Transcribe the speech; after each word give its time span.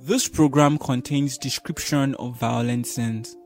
This 0.00 0.28
program 0.28 0.78
contains 0.78 1.36
description 1.36 2.14
of 2.14 2.38
violent 2.38 2.86
scenes. 2.86 3.36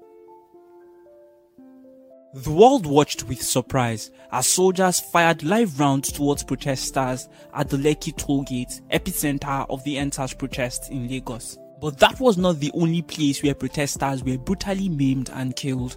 The 2.34 2.50
world 2.52 2.84
watched 2.84 3.24
with 3.26 3.42
surprise 3.42 4.10
as 4.30 4.48
soldiers 4.48 5.00
fired 5.00 5.42
live 5.44 5.80
rounds 5.80 6.12
towards 6.12 6.44
protesters 6.44 7.26
at 7.54 7.70
the 7.70 7.78
Lekki 7.78 8.14
tollgate, 8.14 8.82
epicenter 8.90 9.64
of 9.70 9.82
the 9.84 9.96
EndSARS 9.96 10.36
protests 10.36 10.90
in 10.90 11.08
Lagos. 11.08 11.56
But 11.80 11.98
that 12.00 12.20
was 12.20 12.36
not 12.36 12.60
the 12.60 12.70
only 12.74 13.00
place 13.00 13.42
where 13.42 13.54
protesters 13.54 14.22
were 14.22 14.36
brutally 14.36 14.90
maimed 14.90 15.30
and 15.32 15.56
killed. 15.56 15.96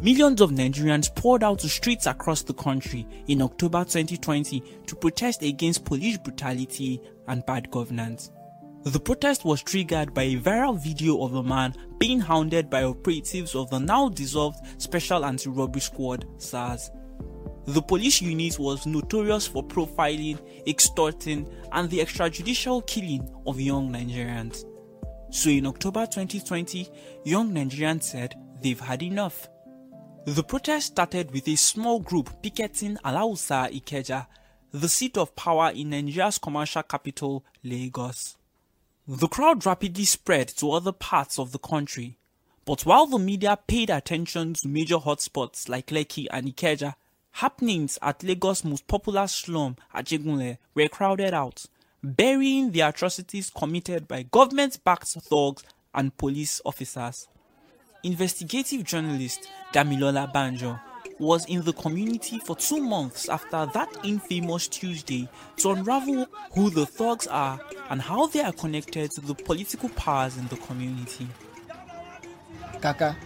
Millions 0.00 0.40
of 0.40 0.52
Nigerians 0.52 1.12
poured 1.12 1.42
out 1.42 1.58
to 1.60 1.68
streets 1.68 2.06
across 2.06 2.42
the 2.42 2.54
country 2.54 3.08
in 3.26 3.42
October 3.42 3.82
2020 3.82 4.62
to 4.86 4.94
protest 4.94 5.42
against 5.42 5.84
police 5.84 6.16
brutality 6.16 7.00
and 7.26 7.44
bad 7.44 7.68
governance. 7.72 8.30
The 8.84 8.98
protest 8.98 9.44
was 9.44 9.62
triggered 9.62 10.12
by 10.12 10.24
a 10.24 10.36
viral 10.40 10.76
video 10.76 11.22
of 11.22 11.34
a 11.34 11.42
man 11.42 11.72
being 11.98 12.18
hounded 12.18 12.68
by 12.68 12.82
operatives 12.82 13.54
of 13.54 13.70
the 13.70 13.78
now 13.78 14.08
dissolved 14.08 14.58
Special 14.82 15.24
Anti-Robbery 15.24 15.80
Squad 15.80 16.26
SARS. 16.38 16.90
The 17.66 17.80
police 17.80 18.20
unit 18.20 18.58
was 18.58 18.84
notorious 18.84 19.46
for 19.46 19.62
profiling, 19.62 20.40
extorting, 20.66 21.48
and 21.70 21.88
the 21.90 22.00
extrajudicial 22.00 22.84
killing 22.88 23.30
of 23.46 23.60
young 23.60 23.88
Nigerians. 23.92 24.64
So 25.30 25.50
in 25.50 25.66
October 25.66 26.04
2020, 26.06 26.88
young 27.24 27.52
Nigerians 27.52 28.02
said 28.02 28.34
they've 28.60 28.80
had 28.80 29.04
enough. 29.04 29.48
The 30.24 30.42
protest 30.42 30.88
started 30.88 31.30
with 31.30 31.46
a 31.46 31.54
small 31.54 32.00
group 32.00 32.42
picketing 32.42 32.96
Alausa 33.04 33.72
Ikeja, 33.72 34.26
the 34.72 34.88
seat 34.88 35.16
of 35.18 35.36
power 35.36 35.70
in 35.72 35.90
Nigeria's 35.90 36.38
commercial 36.38 36.82
capital, 36.82 37.44
Lagos. 37.62 38.36
The 39.08 39.26
crowd 39.26 39.66
rapidly 39.66 40.04
spread 40.04 40.46
to 40.58 40.70
other 40.70 40.92
parts 40.92 41.36
of 41.36 41.50
the 41.50 41.58
country, 41.58 42.18
but 42.64 42.86
while 42.86 43.06
the 43.06 43.18
media 43.18 43.58
paid 43.66 43.90
attention 43.90 44.54
to 44.54 44.68
major 44.68 44.98
hotspots 44.98 45.68
like 45.68 45.88
Lekki 45.88 46.28
and 46.30 46.46
Ikeja, 46.46 46.94
happenings 47.32 47.98
at 48.00 48.22
Lagos' 48.22 48.64
most 48.64 48.86
popular 48.86 49.26
slum, 49.26 49.76
Ajegunle, 49.92 50.58
were 50.76 50.86
crowded 50.86 51.34
out, 51.34 51.66
burying 52.00 52.70
the 52.70 52.82
atrocities 52.82 53.50
committed 53.50 54.06
by 54.06 54.22
government-backed 54.22 55.08
thugs 55.08 55.64
and 55.92 56.16
police 56.16 56.60
officers. 56.64 57.26
Investigative 58.04 58.84
journalist 58.84 59.48
Damilola 59.72 60.32
Banjo 60.32 60.78
was 61.18 61.44
in 61.46 61.62
the 61.62 61.72
community 61.72 62.38
for 62.38 62.56
two 62.56 62.80
months 62.82 63.28
after 63.28 63.66
that 63.74 63.88
infamous 64.04 64.68
Tuesday 64.68 65.28
to 65.56 65.70
unravel 65.70 66.26
who 66.54 66.70
the 66.70 66.84
thugs 66.86 67.26
are 67.28 67.60
and 67.90 68.00
how 68.02 68.26
they 68.26 68.40
are 68.40 68.52
connected 68.52 69.10
to 69.12 69.20
the 69.20 69.34
political 69.34 69.88
powers 69.90 70.36
in 70.36 70.46
the 70.48 70.56
community. 70.56 71.28
Kaka, 72.80 73.16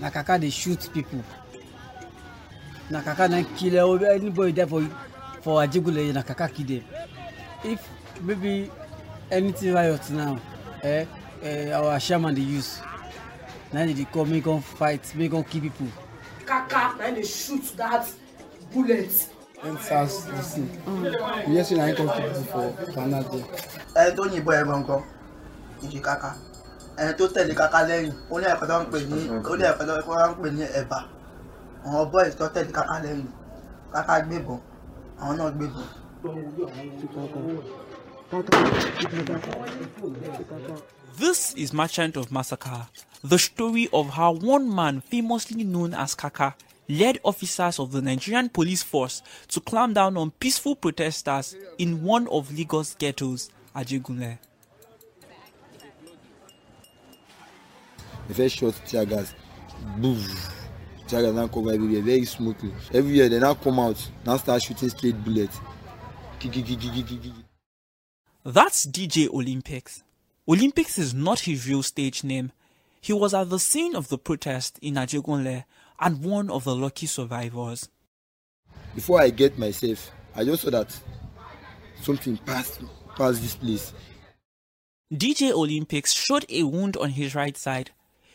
na 0.00 0.10
Kaka 0.10 0.38
dey 0.38 0.50
shoot 0.50 0.88
people. 0.92 1.22
Na 2.90 3.00
Kaka 3.02 3.28
na 3.28 3.42
kill 3.56 4.04
anybody 4.04 4.52
there 4.52 4.66
for 4.66 4.82
for 5.42 5.62
Ajigule, 5.62 6.12
na 6.12 6.22
Kaka 6.22 6.48
kill 6.48 6.66
them. 6.66 6.84
If 7.64 7.86
maybe 8.20 8.70
anything 9.30 9.72
riot 9.72 10.10
now, 10.10 10.40
eh, 10.82 11.04
eh, 11.42 11.70
our 11.70 12.00
shaman 12.00 12.34
dey 12.34 12.42
use, 12.42 12.80
dey 13.72 13.92
dey 13.92 14.06
come 14.12 14.30
make 14.30 14.44
come 14.44 14.60
fight, 14.60 15.14
make 15.14 15.30
come 15.30 15.44
kill 15.44 15.60
people. 15.62 15.86
Kaka 16.68 16.98
na 16.98 17.10
dey 17.14 17.22
shoot 17.24 17.64
that 17.76 18.04
bullet. 18.72 19.12
endsars 19.64 20.14
dis 20.36 20.54
thing 20.54 20.68
you 21.46 21.52
hear 21.54 21.64
say 21.64 21.76
na 21.76 21.86
him 21.86 21.96
come 21.96 22.08
keep 22.10 22.26
people 22.34 22.72
for 22.84 22.92
canal 22.94 23.22
there. 23.30 23.46
ẹni 24.00 24.12
tó 24.16 24.22
yìnbọn 24.32 24.54
ẹ 24.60 24.62
gangan 24.68 25.02
kì 25.80 25.86
í 25.86 25.90
ṣe 25.94 26.00
kaka 26.08 26.30
ẹni 27.00 27.12
tó 27.18 27.24
tẹ̀lé 27.34 27.54
kaka 27.60 27.78
lẹ́yìn 27.88 28.12
ó 28.30 28.34
ní 28.40 28.46
ẹ̀kọ́ 28.52 28.66
tó 28.70 28.74
ń 28.82 28.86
pè 28.92 28.98
ní 29.10 29.18
ó 29.50 29.52
ní 29.58 29.64
ẹ̀kọ́ 29.70 29.84
tó 29.88 29.94
ń 30.30 30.34
pè 30.42 30.48
ní 30.56 30.64
ẹ̀bà 30.80 30.98
àwọn 31.86 32.04
boys 32.12 32.34
tó 32.38 32.44
tẹ̀lé 32.54 32.70
kaka 32.78 32.96
lẹ́yìn 33.04 33.28
kaka 33.92 34.14
gbébọn 34.26 34.58
àwọn 35.20 35.34
náà 35.38 35.50
gbébọn. 35.56 35.86
This 41.18 41.54
is 41.54 41.72
Merchant 41.72 42.16
of 42.16 42.30
Massacre, 42.30 42.86
the 43.24 43.38
story 43.38 43.88
of 43.92 44.10
how 44.10 44.32
one 44.32 44.72
man 44.74 45.00
famously 45.00 45.64
known 45.64 45.94
as 45.94 46.14
Kaka 46.14 46.54
led 46.90 47.18
officers 47.24 47.78
of 47.78 47.90
the 47.92 48.02
Nigerian 48.02 48.50
police 48.50 48.82
force 48.82 49.22
to 49.48 49.60
clamp 49.60 49.94
down 49.94 50.18
on 50.18 50.30
peaceful 50.32 50.76
protesters 50.76 51.56
in 51.78 52.02
one 52.02 52.28
of 52.28 52.56
Lagos 52.56 52.94
ghettos, 52.96 53.48
Ajegunle. 53.74 54.38
the 58.28 58.34
first 58.34 58.56
shot 58.56 58.74
tear 58.86 59.04
gas 59.06 59.34
boom 59.98 60.22
tear 61.06 61.22
gas 61.22 61.32
now 61.32 61.46
cover 61.48 61.72
everywhere 61.72 62.02
very 62.02 62.24
smoothly 62.24 62.72
everywhere 62.92 63.28
they 63.28 63.38
now 63.38 63.54
come 63.54 63.78
out 63.78 64.10
now 64.26 64.36
start 64.36 64.60
shooting 64.62 64.88
straight 64.88 65.16
bullets. 65.24 65.60
That's 68.44 68.86
DJ 68.86 69.28
Olympics. 69.32 70.02
Olympics 70.48 70.98
is 70.98 71.12
not 71.14 71.40
his 71.40 71.68
real 71.68 71.82
stage 71.82 72.22
name. 72.24 72.52
He 73.00 73.12
was 73.12 73.34
at 73.34 73.50
the 73.50 73.58
scene 73.58 73.94
of 73.96 74.08
the 74.08 74.18
protest 74.18 74.78
in 74.80 74.94
Ajegunle 74.94 75.64
and 76.00 76.22
one 76.24 76.50
of 76.50 76.64
the 76.64 76.74
lucky 76.74 77.06
survivors. 77.06 77.88
before 78.94 79.20
i 79.20 79.30
get 79.30 79.58
myself 79.58 80.10
i 80.34 80.44
just 80.44 80.62
saw 80.62 80.70
that 80.70 80.90
something 82.02 82.36
passed 82.38 82.80
past 83.16 83.40
this 83.42 83.54
place 83.54 83.92
DJ 85.12 85.52
Olympics 85.52 86.12
showed 86.12 86.44
a 86.48 86.62
wound 86.64 86.96
on 86.96 87.10
his 87.10 87.34
right 87.34 87.56
side. 87.56 87.90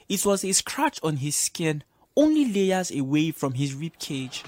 It 0.07 0.25
was 0.25 0.45
a 0.45 0.53
scratch 0.53 0.99
on 1.03 1.17
his 1.17 1.35
skin, 1.35 1.83
only 2.15 2.45
layers 2.45 2.91
away 2.91 3.31
from 3.31 3.53
his 3.55 3.73
rib 3.75 3.97
cage. 3.99 4.43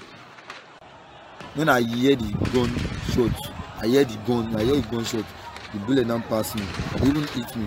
when 1.54 1.68
i 1.68 1.80
hear 1.82 2.16
the 2.16 2.32
gun 2.52 2.70
shot 3.12 3.52
i 3.82 3.86
hear 3.86 4.04
the 4.04 4.16
gun 4.26 4.54
i 4.56 4.64
hear 4.64 4.76
the 4.80 4.88
gun 4.88 5.04
shot 5.04 5.24
the 5.74 5.80
bullet 5.80 6.06
now 6.06 6.20
pass 6.20 6.54
me. 6.54 6.62
E 6.62 7.08
even 7.08 7.22
hit 7.28 7.56
me. 7.56 7.66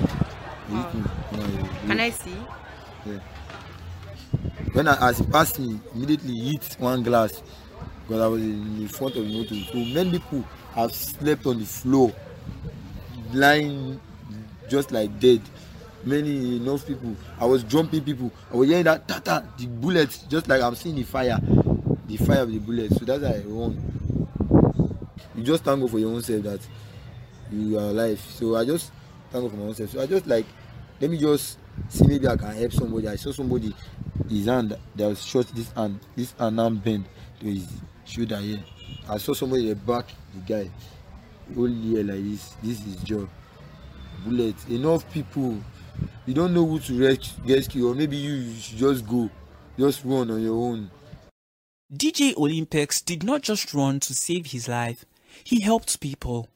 E 0.71 0.75
hit 0.75 0.93
me. 0.95 1.03
Na 1.31 1.43
Can 1.87 1.99
I 1.99 2.09
see? 2.09 2.35
yeah. 3.05 3.19
when 4.73 4.87
i 4.87 5.09
as 5.09 5.19
e 5.21 5.25
pass 5.25 5.59
me 5.59 5.79
immediately 5.93 6.35
hit 6.39 6.75
one 6.79 7.03
glass. 7.03 7.43
Because 8.07 8.21
i 8.21 8.27
was 8.27 8.41
in 8.41 8.79
the 8.79 8.87
front 8.87 9.15
of 9.17 9.25
the 9.25 9.31
motor. 9.31 9.55
So 9.71 9.77
many 9.93 10.11
people 10.19 10.43
have 10.73 10.93
slept 10.93 11.45
on 11.45 11.59
the 11.59 11.65
floor. 11.65 12.13
Lying 13.33 13.99
just 14.69 14.91
like 14.91 15.19
dead. 15.19 15.41
Many 16.05 16.57
enough 16.57 16.87
people. 16.87 17.15
I 17.39 17.45
was 17.45 17.63
jumping 17.63 18.03
people. 18.03 18.31
I 18.51 18.55
was 18.55 18.69
hearing 18.69 18.85
that 18.85 19.07
tata 19.07 19.43
the 19.57 19.67
bullet. 19.67 20.17
Just 20.29 20.47
like 20.47 20.61
i'm 20.61 20.75
seeing 20.75 20.95
the 20.95 21.03
fire. 21.03 21.39
The 22.07 22.17
fire 22.17 22.43
of 22.43 22.51
the 22.51 22.59
bullet. 22.59 22.91
So 22.93 23.03
that's 23.03 23.21
why 23.23 23.29
i 23.29 23.43
run. 23.45 23.97
You 25.35 25.43
just 25.43 25.63
thank 25.63 25.81
god 25.81 25.91
for 25.91 25.99
your 25.99 26.11
own 26.11 26.21
self 26.23 26.43
that 26.43 26.61
you 27.51 27.77
are 27.77 27.89
alive 27.89 28.19
so 28.19 28.55
i 28.55 28.65
just 28.65 28.91
thank 29.31 29.43
god 29.43 29.51
for 29.51 29.57
my 29.57 29.73
so 29.87 30.01
i 30.01 30.05
just 30.05 30.27
like 30.27 30.45
let 30.99 31.09
me 31.09 31.17
just 31.17 31.57
see 31.89 32.07
maybe 32.07 32.27
i 32.27 32.35
can 32.35 32.55
help 32.55 32.71
somebody. 32.71 33.07
I 33.07 33.15
saw 33.15 33.31
somebody 33.31 33.73
his 34.29 34.45
hand 34.45 34.75
that 34.95 35.07
was 35.07 35.23
shot 35.23 35.47
this 35.55 35.71
hand 35.71 35.99
this 36.15 36.33
hand 36.33 36.55
now 36.55 36.69
bend 36.69 37.05
to 37.39 37.45
his 37.45 37.67
shoulder 38.05 38.37
here. 38.37 38.63
I 39.09 39.17
saw 39.17 39.33
somebody 39.33 39.67
dey 39.67 39.73
back 39.73 40.05
the 40.33 40.41
guy 40.53 40.69
hold 41.55 41.71
here 41.71 42.03
like 42.03 42.23
this 42.23 42.55
this 42.63 42.85
is 42.85 42.95
job 43.03 43.29
bullet. 44.25 44.55
Enough 44.69 45.09
people 45.13 45.57
you 46.25 46.33
don't 46.33 46.53
know 46.53 46.65
who 46.65 46.79
to 46.79 46.93
res 46.99 47.33
rescue 47.45 47.89
or 47.89 47.95
maybe 47.95 48.17
you, 48.17 48.33
you 48.33 48.59
should 48.59 48.77
just 48.77 49.07
go 49.07 49.29
just 49.77 50.03
run 50.03 50.31
on 50.31 50.41
your 50.41 50.55
own. 50.55 50.89
DJ 51.93 52.35
Olympics 52.35 53.01
did 53.01 53.23
not 53.23 53.41
just 53.43 53.73
run 53.73 53.99
to 54.01 54.13
save 54.13 54.47
his 54.47 54.67
life, 54.67 55.05
he 55.43 55.61
helped 55.61 55.99
people. 56.01 56.49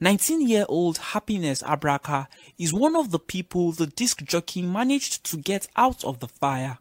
19 0.00 0.46
year 0.46 0.64
old 0.68 0.98
Happiness 0.98 1.60
Abraka 1.62 2.28
is 2.56 2.72
one 2.72 2.94
of 2.94 3.10
the 3.10 3.18
people 3.18 3.72
the 3.72 3.86
disc 3.86 4.22
jockey 4.22 4.62
managed 4.62 5.24
to 5.24 5.36
get 5.36 5.66
out 5.74 6.04
of 6.04 6.20
the 6.20 6.28
fire. 6.28 6.78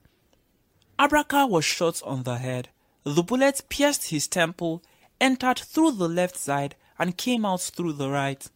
Abraka 1.00 1.50
was 1.50 1.66
shot 1.66 2.00
on 2.04 2.24
the 2.24 2.38
head. 2.38 2.70
The 3.04 3.24
bullet 3.24 3.62
pierced 3.70 4.10
his 4.10 4.28
temple, 4.28 4.84
entered 5.20 5.58
through 5.58 5.94
the 5.94 6.08
left 6.08 6.38
side, 6.38 6.76
and 7.00 7.18
came 7.18 7.44
out 7.44 7.62
through 7.62 7.94
the 7.94 8.10
right. 8.10 8.48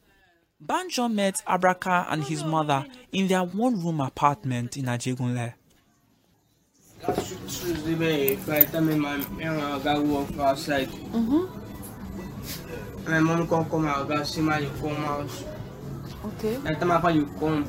Banjo 0.60 1.08
met 1.08 1.42
Abraka 1.48 2.06
and 2.10 2.24
his 2.24 2.44
mother 2.44 2.86
in 3.12 3.28
their 3.28 3.44
one 3.44 3.84
room 3.84 4.00
apartment 4.00 4.78
in 4.78 4.86
Ajegunle. 4.86 5.56
That 7.02 7.18
my 13.08 13.20
my 13.20 13.20
for. 13.20 13.28
My 13.28 13.36
mom 13.36 13.48
come 13.48 13.70
come 13.70 13.84
my 13.84 13.94
oga 13.94 14.26
say 14.26 14.42
ma 14.42 14.58
you 14.58 14.70
come 14.82 14.96
house. 14.96 15.44
Okay. 16.26 16.56
The 16.56 16.76
time 16.76 16.88
my 16.88 17.10
you 17.12 17.26
come. 17.40 17.68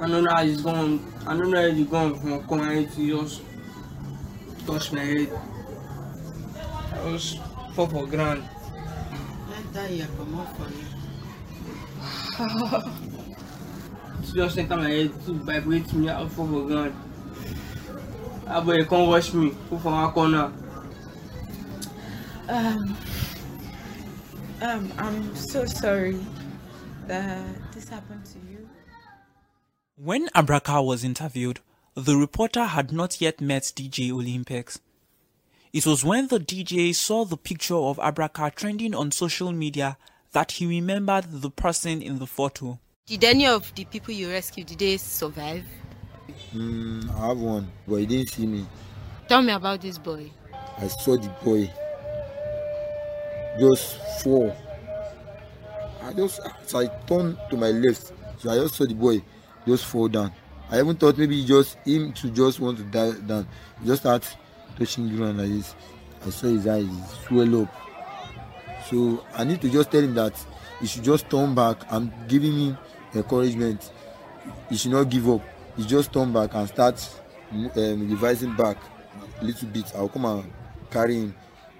I 0.00 0.06
don't 0.08 0.24
know 0.24 0.30
how 0.34 0.42
it's 0.42 0.62
gone. 0.62 1.00
I 1.26 1.36
don't 1.36 1.50
know 1.50 1.60
how 1.60 1.74
the 1.74 1.84
gun 1.84 2.14
from 2.18 2.48
come 2.48 2.60
and 2.60 2.78
it 2.78 2.96
just 2.96 3.42
touch 4.66 4.92
my 4.92 5.00
head. 5.04 5.28
I 6.92 7.10
just 7.12 7.38
fall 7.74 7.86
for 7.86 8.06
ground. 8.06 8.44
That 9.72 9.90
year 9.90 10.08
comot 10.16 10.48
for 10.56 10.68
you. 10.70 10.86
just 14.34 14.58
enter 14.58 14.76
my 14.76 14.88
head 14.88 15.12
to 15.26 15.32
vibrate 15.34 15.92
me 15.92 16.08
out 16.08 16.30
for 16.32 16.46
the 16.46 16.62
ground. 16.62 16.94
Ah 18.46 18.60
boy, 18.60 18.84
come 18.84 19.08
watch 19.08 19.34
me. 19.34 19.50
Put 19.68 19.80
for 19.80 19.92
one 19.92 20.12
corner. 20.12 20.52
Um, 22.48 22.96
um, 24.62 24.92
I'm 24.98 25.34
so 25.36 25.64
sorry 25.66 26.18
that 27.06 27.72
this 27.72 27.88
happened 27.88 28.24
to 28.26 28.38
you. 28.50 28.68
When 29.96 30.28
Abraka 30.28 30.84
was 30.84 31.04
interviewed, 31.04 31.60
the 31.94 32.16
reporter 32.16 32.64
had 32.64 32.92
not 32.92 33.20
yet 33.20 33.40
met 33.40 33.62
DJ 33.74 34.10
Olympics. 34.10 34.78
It 35.72 35.86
was 35.86 36.04
when 36.04 36.28
the 36.28 36.38
DJ 36.38 36.94
saw 36.94 37.24
the 37.24 37.36
picture 37.36 37.76
of 37.76 37.98
Abraka 37.98 38.54
trending 38.54 38.94
on 38.94 39.10
social 39.10 39.52
media 39.52 39.96
that 40.32 40.52
he 40.52 40.66
remembered 40.66 41.24
the 41.28 41.50
person 41.50 42.00
in 42.00 42.18
the 42.18 42.26
photo. 42.26 42.78
Did 43.06 43.24
any 43.24 43.46
of 43.46 43.74
the 43.74 43.84
people 43.84 44.14
you 44.14 44.30
rescued, 44.30 44.66
did 44.66 44.78
they 44.78 44.96
survive? 44.96 45.64
Mm, 46.52 47.10
I 47.14 47.28
have 47.28 47.38
one, 47.38 47.70
but 47.86 47.96
he 47.96 48.06
didn't 48.06 48.30
see 48.30 48.46
me. 48.46 48.66
Tell 49.28 49.42
me 49.42 49.52
about 49.52 49.80
this 49.80 49.98
boy. 49.98 50.30
I 50.78 50.86
saw 50.88 51.16
the 51.16 51.28
boy 51.44 51.70
just 53.58 53.98
fall. 54.22 54.54
I 56.02 56.12
just 56.12 56.40
as 56.62 56.74
I 56.74 56.86
turned 57.06 57.38
to 57.50 57.56
my 57.56 57.70
left, 57.70 58.12
so 58.38 58.50
I 58.50 58.56
just 58.56 58.74
saw 58.74 58.86
the 58.86 58.94
boy 58.94 59.22
just 59.66 59.84
fall 59.84 60.08
down. 60.08 60.32
I 60.70 60.78
even 60.80 60.96
thought 60.96 61.18
maybe 61.18 61.44
just 61.44 61.76
him 61.84 62.12
to 62.14 62.30
just 62.30 62.60
want 62.60 62.78
to 62.78 62.84
die 62.84 63.12
down. 63.26 63.46
Just 63.84 64.02
start 64.02 64.36
touching 64.78 65.14
ground 65.16 65.38
like 65.38 65.48
this. 65.48 65.74
I 66.26 66.30
saw 66.30 66.46
his 66.48 66.66
eyes 66.66 66.86
swell 67.26 67.62
up. 67.62 67.68
So 68.90 69.24
I 69.34 69.44
need 69.44 69.60
to 69.62 69.68
just 69.70 69.90
tell 69.90 70.00
him 70.00 70.14
that 70.14 70.34
he 70.80 70.86
should 70.86 71.04
just 71.04 71.28
turn 71.28 71.54
back. 71.54 71.78
I'm 71.92 72.12
giving 72.28 72.52
him 72.58 72.78
encouragement. 73.14 73.90
He 74.70 74.76
should 74.76 74.92
not 74.92 75.08
give 75.10 75.28
up. 75.28 75.42
He 75.76 75.84
just 75.84 76.12
turn 76.12 76.32
back 76.32 76.54
and 76.54 76.68
start 76.68 76.96
um, 77.52 78.10
revising 78.10 78.54
back 78.56 78.78
a 79.40 79.44
little 79.44 79.68
bit. 79.68 79.92
I'll 79.94 80.08
come 80.08 80.24
and 80.26 80.52
carry 80.90 81.16
him. 81.16 81.34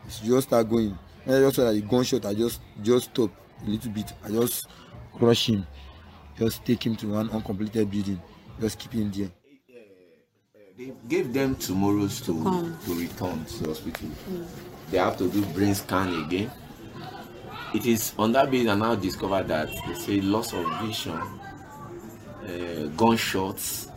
He 0.04 0.10
should 0.10 0.26
just 0.26 0.48
start 0.48 0.68
going. 0.68 0.98
When 1.28 1.36
I 1.36 1.40
just 1.40 1.56
saw 1.56 1.64
that 1.66 1.74
the 1.74 1.82
gunshot, 1.82 2.24
I 2.24 2.32
just 2.32 2.62
just 2.82 3.10
stop 3.10 3.30
a 3.62 3.68
little 3.68 3.90
bit. 3.90 4.14
I 4.24 4.30
just 4.30 4.66
crush 5.14 5.50
him. 5.50 5.66
Just 6.38 6.64
take 6.64 6.86
him 6.86 6.96
to 6.96 7.08
one 7.08 7.28
uncompleted 7.28 7.90
building. 7.90 8.18
Just 8.58 8.78
keep 8.78 8.92
him 8.94 9.10
there. 9.12 9.30
They 10.78 10.90
gave 11.06 11.34
them 11.34 11.54
tomorrows 11.56 12.22
to 12.22 12.32
Come. 12.32 12.78
to 12.82 12.94
return 12.94 13.44
to 13.44 13.62
the 13.62 13.68
hospital. 13.68 14.08
They 14.90 14.96
have 14.96 15.18
to 15.18 15.28
do 15.30 15.44
brain 15.52 15.74
scan 15.74 16.24
again. 16.24 16.50
It 17.74 17.84
is 17.84 18.14
on 18.18 18.32
that 18.32 18.50
basis 18.50 18.70
I 18.70 18.76
now 18.76 18.94
discovered 18.94 19.48
that 19.48 19.68
they 19.86 19.94
say 19.96 20.20
loss 20.22 20.54
of 20.54 20.64
vision, 20.80 21.12
uh, 21.12 22.86
gunshots, 22.96 23.88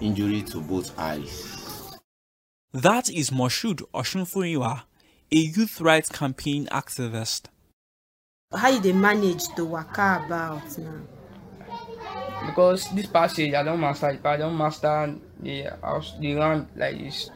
injury 0.00 0.42
to 0.42 0.60
both 0.60 0.98
eyes. 0.98 1.96
That 2.72 3.08
is 3.08 3.30
Moshood 3.30 3.82
Oshunfuriwa, 3.94 4.82
a 5.32 5.36
youth 5.36 5.80
rights 5.80 6.10
campaign 6.10 6.66
activist. 6.70 7.46
How 8.52 8.68
you 8.68 8.80
they 8.80 8.92
manage 8.92 9.48
to 9.56 9.64
waka 9.64 10.22
about 10.26 10.76
now? 10.76 11.00
Because 12.44 12.90
this 12.92 13.06
passage, 13.06 13.54
I 13.54 13.62
don't 13.62 13.80
master 13.80 14.10
it, 14.10 14.26
I 14.26 14.36
don't 14.36 14.58
master 14.58 15.14
the 15.40 15.72
house, 15.80 16.12
the 16.20 16.34
land 16.34 16.68
like 16.76 16.98
this. 16.98 17.30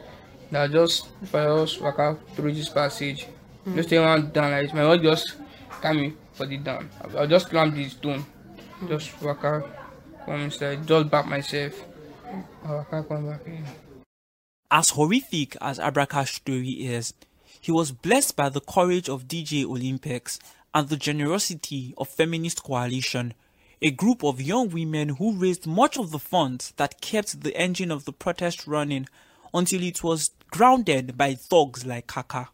Now 0.51 0.67
just 0.67 1.07
for 1.25 1.39
us 1.39 1.79
walk 1.79 1.97
out 1.97 2.19
through 2.35 2.53
this 2.53 2.69
passage. 2.69 3.25
Hmm. 3.63 3.75
Just 3.75 3.89
take 3.89 3.99
one 3.99 4.29
down 4.29 4.51
like 4.51 4.67
this. 4.67 4.73
My 4.73 4.87
wife 4.87 5.01
just 5.01 5.35
carry 5.81 5.97
me 5.97 6.13
for 6.33 6.45
the 6.45 6.57
down. 6.57 6.89
I'll 7.01 7.19
I'll 7.21 7.27
just 7.27 7.49
climb 7.49 7.73
this 7.73 7.93
stone. 7.93 8.19
Hmm. 8.77 8.87
Just 8.89 9.19
walk 9.23 9.43
out, 9.43 9.67
come 10.23 10.41
inside, 10.41 10.85
just 10.85 11.09
back 11.09 11.25
myself. 11.25 11.73
I 12.63 12.71
walk 12.73 12.93
out, 12.93 13.09
come 13.09 13.27
back 13.27 13.41
in. 13.47 13.65
As 14.69 14.89
horrific 14.91 15.57
as 15.61 15.79
Abraka's 15.79 16.29
story 16.29 16.85
is, 16.85 17.13
he 17.67 17.71
was 17.73 17.91
blessed 17.91 18.37
by 18.37 18.47
the 18.47 18.61
courage 18.61 19.09
of 19.09 19.27
DJ 19.27 19.65
Olympics 19.65 20.39
and 20.73 20.87
the 20.87 20.95
generosity 20.95 21.93
of 21.97 22.07
Feminist 22.07 22.63
Coalition, 22.63 23.33
a 23.81 23.91
group 23.91 24.23
of 24.23 24.41
young 24.41 24.69
women 24.69 25.09
who 25.09 25.33
raised 25.35 25.67
much 25.67 25.97
of 25.97 26.11
the 26.11 26.17
funds 26.17 26.71
that 26.77 27.01
kept 27.01 27.41
the 27.41 27.53
engine 27.57 27.91
of 27.91 28.05
the 28.05 28.13
protest 28.13 28.67
running 28.67 29.05
until 29.53 29.83
it 29.83 30.01
was 30.01 30.31
grounded 30.49 31.17
by 31.17 31.33
thugs 31.33 31.85
like 31.85 32.07
Kaka. 32.07 32.47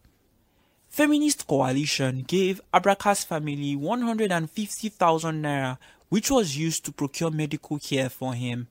Feminist 0.90 1.46
Coalition 1.46 2.24
gave 2.24 2.60
Abraka's 2.74 3.24
family 3.24 3.76
150,000 3.76 5.44
naira, 5.44 5.78
which 6.10 6.32
was 6.32 6.58
used 6.58 6.86
to 6.86 6.92
procure 6.92 7.30
medical 7.30 7.78
care 7.78 8.10
for 8.10 8.34
him. 8.34 8.68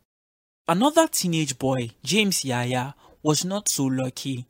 Another 0.66 1.06
teenage 1.06 1.56
boy, 1.56 1.90
James 2.02 2.44
Yaya, 2.44 2.96
was 3.22 3.44
not 3.44 3.68
so 3.68 3.84
lucky. 3.84 4.48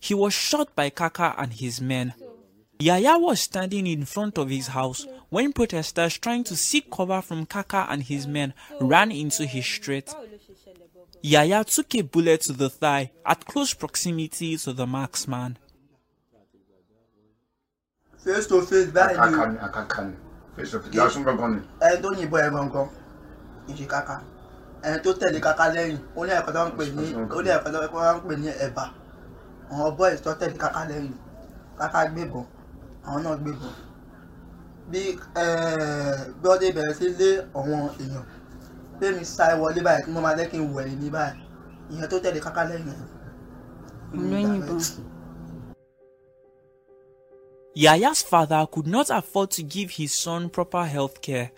He 0.00 0.14
was 0.14 0.32
shot 0.32 0.74
by 0.74 0.90
Kaka 0.90 1.34
and 1.38 1.52
his 1.52 1.80
men. 1.80 2.14
Yaya 2.78 3.18
was 3.18 3.40
standing 3.40 3.86
in 3.86 4.06
front 4.06 4.38
of 4.38 4.48
his 4.48 4.68
house 4.68 5.06
when 5.28 5.52
protesters 5.52 6.16
trying 6.18 6.44
to 6.44 6.56
seek 6.56 6.90
cover 6.90 7.20
from 7.20 7.44
Kaka 7.46 7.86
and 7.90 8.02
his 8.02 8.26
men 8.26 8.54
ran 8.80 9.12
into 9.12 9.44
his 9.46 9.66
street. 9.66 10.14
Yaya 11.22 11.62
took 11.64 11.94
a 11.94 12.00
bullet 12.02 12.40
to 12.42 12.54
the 12.54 12.70
thigh 12.70 13.10
at 13.26 13.44
close 13.44 13.74
proximity 13.74 14.56
to 14.56 14.72
the 14.72 14.86
marksman. 14.86 15.58
face 18.24 18.46
to 18.46 18.60
face 18.62 18.90
báyìí 18.92 19.12
ni 19.12 19.16
akakani 19.16 19.58
akakani 19.66 20.12
face 20.56 20.74
of 20.76 20.84
yasun 20.92 21.24
gangan 21.24 21.50
ni. 21.54 21.60
ẹni 21.80 22.02
tó 22.02 22.08
yìnbọn 22.18 22.40
ẹ 22.46 22.50
gangan 22.50 22.88
kì 23.66 23.72
í 23.72 23.76
ṣe 23.78 23.86
kaka 23.88 24.16
ẹni 24.82 24.98
tó 25.04 25.10
tẹ̀lé 25.20 25.40
kaka 25.40 25.64
lẹ́yìn 25.74 25.98
ó 26.16 26.20
ní 26.26 26.32
tó 26.54 26.62
ń 26.68 26.70
pè 26.76 26.84
ní 26.96 27.04
ó 27.36 27.42
ní 27.42 27.50
ẹ̀kọ́ 27.56 27.72
tó 27.72 27.78
ń 28.16 28.20
pè 28.28 28.36
ní 28.42 28.48
ẹ̀bà 28.66 28.84
àwọn 29.72 29.96
boys 29.98 30.20
tó 30.24 30.30
tẹ̀lé 30.40 30.56
kaka 30.62 30.82
lẹ́yìn 30.90 31.14
kaka 31.78 32.00
gbébọn 32.12 32.44
àwọn 33.06 33.20
náà 33.24 33.36
gbébọn 33.42 33.72
bí 34.90 35.02
bí 36.40 36.48
wọ́n 36.48 36.58
dé 36.60 36.68
bẹ̀rẹ̀ 36.76 36.94
sí 36.98 37.06
lé 37.20 37.30
àwọn 37.58 37.80
èèyàn 38.02 38.24
pé 38.98 39.06
mi 39.16 39.24
sáré 39.34 39.54
wọlé 39.60 39.80
báyìí 39.86 40.02
tí 40.04 40.10
mo 40.14 40.20
máa 40.26 40.36
lẹ́kìn 40.38 40.64
wẹ̀ 40.74 40.86
ní 41.02 41.08
báyìí 41.16 41.38
ìyẹn 41.92 42.08
tó 42.10 42.16
tẹ̀lé 42.24 42.40
kaka 42.46 42.62
lẹ́yìn 42.70 42.88
ẹ̀. 42.94 43.08
Yaya's 47.74 48.22
father 48.22 48.66
could 48.66 48.88
not 48.88 49.10
afford 49.10 49.50
to 49.52 49.62
give 49.62 49.90
his 49.92 50.12
son 50.12 50.50
proper 50.50 50.84
health 50.84 51.20
care. 51.22 51.52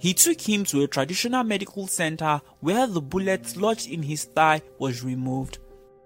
He 0.00 0.12
took 0.14 0.40
him 0.40 0.64
to 0.64 0.82
a 0.82 0.88
traditional 0.88 1.44
medical 1.44 1.86
center 1.86 2.40
where 2.60 2.86
the 2.88 3.00
bullet 3.00 3.56
lodged 3.56 3.88
in 3.88 4.02
his 4.02 4.24
thigh 4.24 4.60
was 4.78 5.04
removed. 5.04 5.58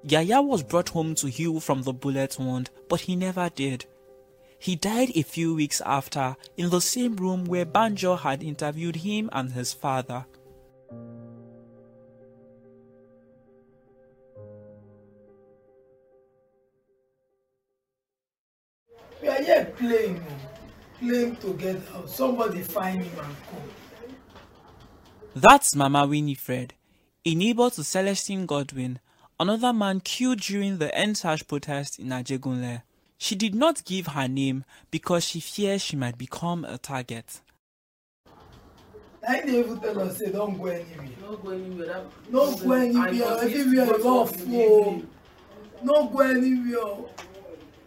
Yaya 0.04 0.42
was 0.42 0.62
brought 0.64 0.88
home 0.88 1.14
to 1.14 1.28
heal 1.28 1.60
from 1.60 1.82
the 1.82 1.92
bullet 1.92 2.36
wound, 2.38 2.70
but 2.88 3.00
he 3.02 3.14
never 3.14 3.48
did. 3.48 3.86
He 4.58 4.76
died 4.76 5.12
a 5.14 5.22
few 5.22 5.54
weeks 5.54 5.80
after 5.80 6.36
in 6.56 6.70
the 6.70 6.80
same 6.80 7.16
room 7.16 7.44
where 7.44 7.64
Banjo 7.64 8.16
had 8.16 8.42
interviewed 8.42 8.96
him 8.96 9.30
and 9.32 9.52
his 9.52 9.72
father. 9.72 10.24
We 19.20 19.28
are 19.28 19.42
here 19.42 19.72
playing, 19.76 20.24
playing 20.98 21.36
together. 21.36 21.82
Somebody 22.06 22.62
find 22.62 23.04
him 23.04 23.18
and 23.18 23.36
come. 23.50 24.16
That's 25.34 25.76
Mama 25.76 26.06
Winifred, 26.06 26.74
a 27.24 27.34
neighbor 27.34 27.70
to 27.70 27.84
Celestine 27.84 28.46
Godwin, 28.46 28.98
another 29.42 29.72
man 29.72 29.98
killed 29.98 30.38
during 30.38 30.78
the 30.78 30.88
EndSARS 30.96 31.42
protest 31.48 31.98
in 31.98 32.10
Ajegunle. 32.10 32.82
She 33.18 33.34
did 33.34 33.56
not 33.56 33.84
give 33.84 34.06
her 34.06 34.28
name 34.28 34.64
because 34.92 35.24
she 35.24 35.40
fears 35.40 35.82
she 35.82 35.96
might 35.96 36.16
become 36.16 36.64
a 36.64 36.78
target. 36.78 37.40
I 39.28 39.40
didn't 39.40 39.54
even 39.54 39.80
tell 39.80 40.00
us 40.00 40.18
say 40.18 40.30
don't 40.30 40.56
go 40.58 40.66
anywhere. 40.66 41.08
No 41.20 41.36
go 41.36 41.50
anywhere. 41.50 42.04
No 42.30 42.56
go 42.56 42.72
anywhere. 42.72 43.38
Everywhere 43.42 43.86
rough. 43.98 44.32
Oh. 44.48 45.02
No 45.82 46.06
go 46.06 46.20
anywhere. 46.20 47.08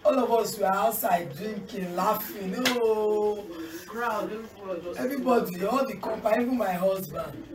All 0.04 0.20
of 0.20 0.32
us 0.34 0.60
were 0.60 0.66
outside 0.66 1.36
drinking, 1.38 1.96
laughing. 1.96 2.54
Oh. 2.68 3.46
Crowd, 3.88 4.30
everywhere. 4.32 4.94
Everybody, 4.98 5.66
all 5.66 5.88
the 5.88 5.96
company, 5.96 6.44
even 6.44 6.58
my 6.58 6.74
husband. 6.74 7.55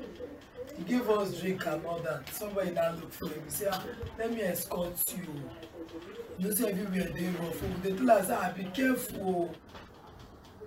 He 0.91 0.97
gave 0.97 1.09
us 1.09 1.41
drink 1.41 1.65
and 1.67 1.87
all 1.87 2.01
that. 2.01 2.29
Somebody 2.35 2.73
now 2.73 2.91
look 2.91 3.13
for 3.13 3.29
him. 3.29 3.41
He 3.45 3.51
say, 3.51 3.69
ah, 3.71 3.81
let 4.19 4.33
me 4.33 4.41
escort 4.41 4.93
you. 5.17 5.23
You 6.37 6.49
know, 6.49 6.53
say 6.53 6.73
everywhere 6.73 7.13
they 7.15 7.27
rough. 7.27 7.63
Oh. 7.63 7.81
They 7.85 7.93
tell 7.93 8.11
us, 8.11 8.29
ah, 8.29 8.53
be 8.57 8.65
careful. 8.65 9.55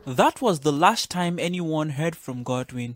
That 0.06 0.42
was 0.42 0.62
the 0.62 0.72
last 0.72 1.12
time 1.12 1.40
anyone 1.40 1.90
heard 1.90 2.16
from 2.16 2.44
Godwin. 2.44 2.96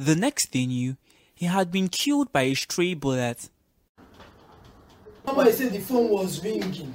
The 0.00 0.16
next 0.16 0.50
they 0.50 0.66
knew, 0.66 0.96
he 1.32 1.46
had 1.46 1.70
been 1.70 1.88
killed 1.88 2.32
by 2.32 2.42
a 2.42 2.54
stray 2.54 2.94
bullet. 2.94 3.50
Somebody 5.24 5.52
said 5.52 5.72
the 5.72 5.78
phone 5.78 6.08
was 6.08 6.42
ringing. 6.42 6.92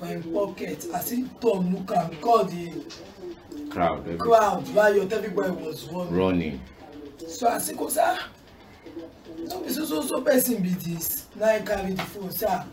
For 0.00 0.06
him 0.06 0.24
pocket. 0.24 0.86
I 0.92 1.00
see 1.02 1.24
Tom 1.40 1.72
look 1.72 1.96
am 1.96 2.16
call 2.16 2.44
the 2.46 2.82
crowd 3.70 4.00
every- 4.00 4.16
crowd 4.16 4.68
riot 4.70 5.12
everybody 5.12 5.52
was 5.52 5.88
running 5.92 6.14
running. 6.14 6.60
So 7.28 7.46
asiko 7.48 7.90
sa 7.90 8.18
no 9.48 9.60
be 9.60 9.70
so 9.70 9.84
so 9.84 10.02
so 10.02 10.20
person 10.22 10.62
be 10.62 10.70
this 10.70 11.26
na 11.36 11.46
him 11.52 11.64
carry 11.66 11.92
the 11.92 12.02
phone 12.02 12.32
ah 12.48 12.64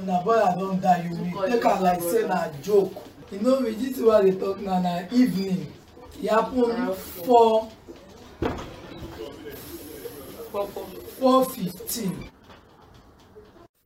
una 0.00 0.22
brother 0.24 0.58
don 0.58 0.80
die 0.80 1.08
you 1.10 1.16
will 1.34 1.48
take 1.48 1.64
am 1.64 1.82
like 1.82 2.00
say 2.00 2.26
na 2.26 2.48
joke. 2.62 2.94
You 3.30 3.38
know 3.40 3.60
this 3.62 3.98
one 3.98 4.26
i 4.26 4.30
dey 4.30 4.36
talk 4.40 4.58
now 4.60 4.80
na 4.80 5.02
evening. 5.12 5.66
E 6.20 6.26
happen 6.26 6.94
four. 7.24 7.70
Four 11.20 11.44
fifteen. 11.44 12.28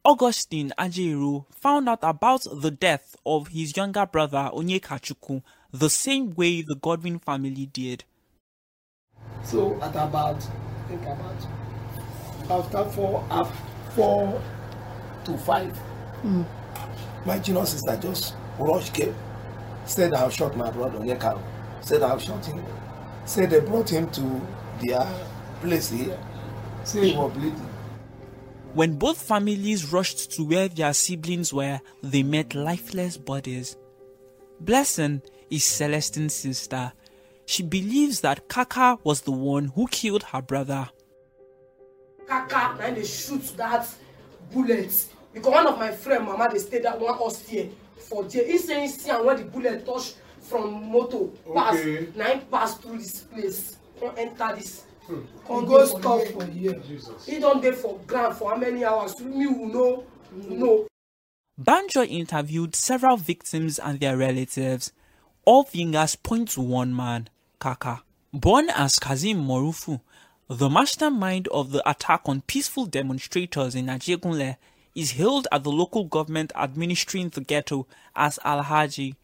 Augustine 0.05 0.73
Ajero 0.79 1.45
found 1.51 1.89
out 1.89 1.99
about 2.03 2.43
the 2.55 2.71
death 2.71 3.17
of 3.27 3.49
his 3.49 3.77
younger 3.77 4.07
brother 4.07 4.51
Onyekachukwu 4.55 5.43
the 5.73 5.91
same 5.91 6.35
way 6.35 6.63
the 6.63 6.77
Godwin 6.77 7.19
family 7.19 7.67
did. 7.67 8.05
So 9.45 9.75
at 9.83 9.91
about 9.91 10.37
i 10.37 10.89
think 10.89 11.03
about 11.03 11.47
after 12.51 12.85
four 12.91 13.25
af 13.31 13.51
four 13.95 14.41
to 15.25 15.37
five 15.39 15.73
Mm. 16.25 16.47
my 17.27 17.39
junior 17.39 17.67
sister 17.67 17.97
just 17.99 18.35
rush 18.59 18.89
came 18.91 19.15
said 19.85 20.15
i 20.15 20.27
shot 20.31 20.57
my 20.57 20.71
brother 20.71 20.99
onyeka 20.99 21.39
said 21.83 22.03
i 22.03 22.17
shot 22.19 22.47
him 22.47 22.65
said 23.27 23.51
they 23.51 23.61
brought 23.61 23.91
him 23.91 24.09
to 24.11 24.23
their 24.81 25.07
place 25.61 25.91
here 25.91 26.19
say 26.85 27.11
he 27.11 27.17
was 27.17 27.33
bleeding 27.33 27.69
When 28.75 28.99
both 28.99 29.21
families 29.23 29.93
rushed 29.93 30.33
to 30.33 30.43
where 30.45 30.69
their 30.69 30.93
siblings 30.95 31.53
were, 31.53 31.81
they 32.03 32.25
met 32.25 32.57
lifeless 32.57 33.17
bodies. 33.17 33.77
Blessing 34.61 35.23
is 35.49 35.63
Celestine's 35.63 36.35
sister. 36.35 36.93
She 37.47 37.63
believes 37.63 38.21
that 38.21 38.49
Kaka 38.49 38.99
was 39.05 39.23
the 39.23 39.33
one 39.33 39.67
who 39.75 39.87
killed 39.89 40.23
her 40.25 40.43
brother. 40.43 40.89
kaka 42.27 42.77
na 42.79 42.87
im 42.89 42.95
dey 42.95 43.05
shoot 43.05 43.45
that 43.57 43.87
bullet 44.53 44.91
because 45.33 45.53
one 45.53 45.67
of 45.67 45.79
my 45.79 45.91
friend 45.91 46.25
mama 46.25 46.49
dey 46.51 46.59
stay 46.59 46.79
that 46.81 46.99
one 46.99 47.15
hostel 47.15 47.69
for 47.99 48.25
there 48.25 48.47
he 48.47 48.57
say 48.59 48.81
he 48.81 48.89
see 48.89 49.11
am 49.11 49.27
when 49.27 49.37
the 49.37 49.45
bullet 49.45 49.85
touch 49.85 50.15
from 50.41 50.91
motor 50.91 51.29
pass 51.55 51.75
Okay. 51.77 52.09
na 52.17 52.25
him 52.25 52.41
pass 52.51 52.79
through 52.79 52.99
this 52.99 53.21
place 53.29 53.77
come 54.01 54.15
enter 54.17 54.55
this 54.57 54.85
hmm. 55.07 55.21
He 55.21 55.47
come 55.47 55.67
go 55.67 55.79
dey 55.85 55.87
stop 55.87 56.21
here. 56.23 56.33
for 56.33 56.45
here. 56.47 56.83
he 57.27 57.39
don 57.41 57.61
dey 57.61 57.73
for 57.73 57.99
ground 58.07 58.37
for 58.37 58.51
how 58.51 58.57
many 58.57 58.85
hours 58.85 59.21
me 59.21 59.47
we 59.47 59.67
no 59.67 60.05
know. 60.33 60.87
Banjo 61.57 62.03
interviewed 62.03 62.75
several 62.75 63.17
victims 63.17 63.79
and 63.79 64.01
their 64.01 64.17
relatives. 64.17 64.93
All 65.45 65.63
fingers 65.63 66.17
point 66.17 66.49
to 66.53 66.61
one 66.63 66.97
man, 66.97 67.29
Kaka. 67.65 68.03
Born 68.35 68.69
as 68.69 68.99
Kazim 68.99 69.43
Morufu, 69.43 70.03
the 70.51 70.69
mastermind 70.69 71.49
of 71.49 71.71
the 71.71 71.83
attack 71.89 72.21
on 72.27 72.43
peaceful 72.43 72.85
demonstrators 72.85 73.75
in 73.75 73.87
Ajegunle 73.87 74.59
is 74.95 75.13
hailed 75.13 75.49
at 75.51 75.65
the 75.65 75.71
local 75.73 76.05
government 76.05 76.53
administering 76.55 77.31
the 77.31 77.41
ghetto 77.41 77.87
as 78.15 78.39
Alhaji, 78.45 79.15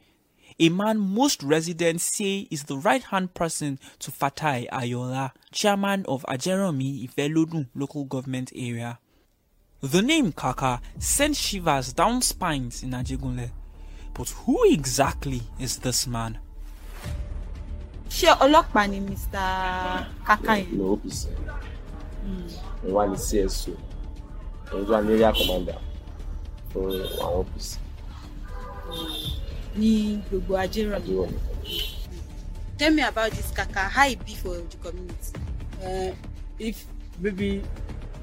a 0.59 0.71
man 0.71 0.99
most 0.99 1.43
residents 1.43 2.05
say 2.17 2.49
is 2.51 2.65
the 2.65 2.79
right-hand 2.79 3.35
person 3.35 3.79
to 3.99 4.11
Fatai 4.11 4.71
Ayola, 4.71 5.33
chairman 5.53 6.07
of 6.09 6.25
Ajeromi 6.27 7.07
Ifelodun 7.07 7.67
local 7.75 8.07
government 8.07 8.53
area. 8.57 9.01
The 9.83 10.01
name 10.01 10.33
Kaka 10.33 10.81
sent 10.99 11.37
shivers 11.37 11.93
down 11.93 12.23
spines 12.23 12.83
in 12.83 12.93
Ajegunle. 12.93 13.51
But 14.15 14.31
who 14.31 14.65
exactly 14.73 15.43
is 15.59 15.81
this 15.81 16.07
man? 16.07 16.39
Ṣé 18.17 18.29
ọlọ́pàá 18.45 18.87
ni 18.91 18.99
mr 19.09 20.07
kaka 20.27 20.53
yẹn. 20.59 20.69
ní 20.77 20.83
OPC 20.95 21.21
òun 22.85 22.93
wà 22.95 23.03
ní 23.11 23.17
CSO 23.27 23.73
tó 24.71 24.77
wà 24.91 24.99
ní 25.05 25.11
area 25.15 25.31
commander 25.39 25.79
fún 26.71 26.91
àwọn 27.25 27.39
OPC 27.41 27.69
ní 29.81 29.91
gbogbo 30.29 30.53
ajérò. 30.63 30.93
àdúrà 30.99 31.29
tell 32.79 32.95
me 32.95 33.03
about 33.03 33.31
this 33.33 33.51
kaka 33.59 33.81
how 33.95 34.09
e 34.09 34.17
be 34.17 34.35
for 34.35 34.57
the 34.71 34.77
community. 34.85 35.31
uh, 35.85 36.13
if 36.59 36.77
maybe 37.21 37.63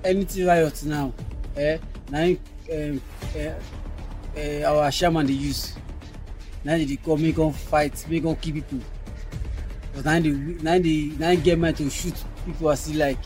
anything 0.04 0.46
riot 0.48 0.84
now 0.84 1.14
eh, 1.56 1.80
na 2.12 2.18
him 2.26 2.38
um, 2.72 3.02
uh, 3.36 3.54
uh, 4.40 4.70
our 4.70 4.92
chairman 4.92 5.26
dey 5.26 5.34
use. 5.50 5.74
Na 6.64 6.76
him 6.76 6.88
dey 6.88 6.98
come 6.98 7.22
make 7.22 7.36
come 7.36 7.54
fight 7.54 8.06
make 8.10 8.24
come 8.24 8.36
kill 8.36 8.54
people 8.54 8.80
but 9.96 10.06
na 10.06 10.12
him 10.20 10.58
dey 10.84 11.12
na 11.20 11.30
him 11.32 11.42
get 11.42 11.60
mind 11.60 11.78
to 11.78 11.90
shoot 11.90 12.16
people 12.46 12.70
as 12.72 12.86
he 12.88 12.94
like 12.96 13.20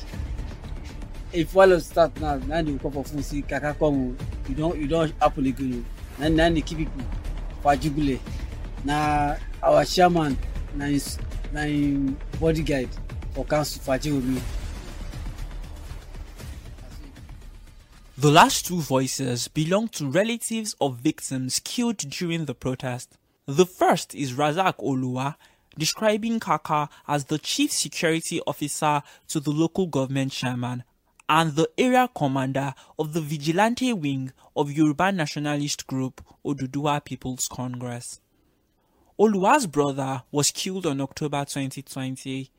if 1.34 1.50
violence 1.51 1.88
start 1.88 2.12
now 2.20 2.38
him 2.38 2.65
dey 2.65 2.77
call 2.77 2.91
for 2.91 3.03
phone 3.03 3.24
say 3.24 3.41
kaka 3.41 3.74
come 3.80 3.96
o 4.12 4.15
you 4.50 4.56
don 4.56 4.80
you 4.80 4.88
don 4.88 5.12
happen 5.20 5.46
again 5.46 5.86
o 6.20 6.22
na 6.22 6.30
na 6.30 6.50
dey 6.50 6.62
kill 6.62 6.77
people 6.77 7.03
for 7.62 7.72
ajigule 7.74 8.20
na 8.86 9.36
our 9.63 9.86
chairman 9.86 10.38
na 10.75 10.86
him 10.86 11.01
na 11.53 11.62
him 11.62 12.18
bodyguard 12.39 12.89
for 13.34 13.46
council 13.46 13.82
for 13.82 13.96
ajiromi. 13.98 14.41
The 18.18 18.30
last 18.30 18.68
two 18.68 18.80
voices 18.82 19.48
belong 19.48 19.88
to 19.98 20.08
relatives 20.08 20.75
of 20.80 20.98
victims 20.98 21.60
killed 21.63 21.98
during 21.98 22.46
the 22.46 22.53
protest. 22.53 23.18
The 23.48 23.65
first 23.65 24.13
is 24.13 24.34
Razak 24.34 24.77
Olua, 24.77 25.38
describing 25.78 26.40
Kaka 26.40 26.90
as 27.08 27.25
the 27.25 27.38
chief 27.38 27.72
security 27.72 28.42
officer 28.46 29.01
to 29.28 29.40
the 29.40 29.51
local 29.51 29.88
government 29.88 30.32
chairman 30.32 30.84
and 31.30 31.56
the 31.56 31.70
area 31.78 32.10
commander 32.13 32.74
of 33.00 33.13
the 33.13 33.22
vigilante 33.22 33.94
wing 33.94 34.34
of 34.56 34.72
Yoruba 34.72 35.12
nationalist 35.12 35.88
group 35.88 36.22
Oduduwa 36.46 37.04
People's 37.06 37.48
Congress. 37.48 38.20
Oluwa's 39.18 39.68
brother 39.68 40.24
was 40.32 40.51
killed 40.51 40.86
on 40.86 41.00
October 41.00 41.46
2020. 41.46 42.50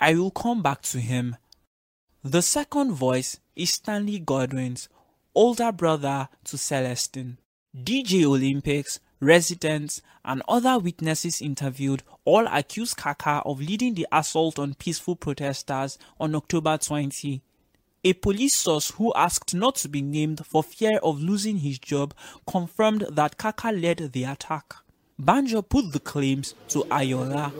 I 0.00 0.14
will 0.14 0.30
come 0.30 0.62
back 0.62 0.80
to 0.82 1.00
him. 1.00 1.36
The 2.22 2.40
second 2.40 2.92
voice 2.92 3.40
is 3.54 3.70
Stanley 3.70 4.20
Godwin's 4.20 4.88
older 5.34 5.72
brother 5.72 6.28
to 6.44 6.56
Celestine. 6.56 7.38
DJ 7.76 8.24
Olympics, 8.24 9.00
residents, 9.24 10.02
and 10.24 10.42
other 10.48 10.78
witnesses 10.78 11.40
interviewed 11.42 12.02
all 12.24 12.46
accused 12.46 12.96
Kaka 12.96 13.42
of 13.44 13.60
leading 13.60 13.94
the 13.94 14.06
assault 14.12 14.58
on 14.58 14.74
peaceful 14.74 15.16
protesters 15.16 15.98
on 16.20 16.34
October 16.34 16.78
20. 16.78 17.42
A 18.04 18.12
police 18.12 18.54
source 18.54 18.90
who 18.92 19.12
asked 19.14 19.54
not 19.54 19.76
to 19.76 19.88
be 19.88 20.02
named 20.02 20.44
for 20.46 20.62
fear 20.62 20.98
of 21.02 21.20
losing 21.20 21.58
his 21.58 21.78
job 21.78 22.14
confirmed 22.46 23.06
that 23.10 23.38
Kaka 23.38 23.70
led 23.72 24.12
the 24.12 24.24
attack. 24.24 24.74
Banjo 25.18 25.62
put 25.62 25.92
the 25.92 26.00
claims 26.00 26.54
to 26.68 26.80
Ayola. 26.84 27.52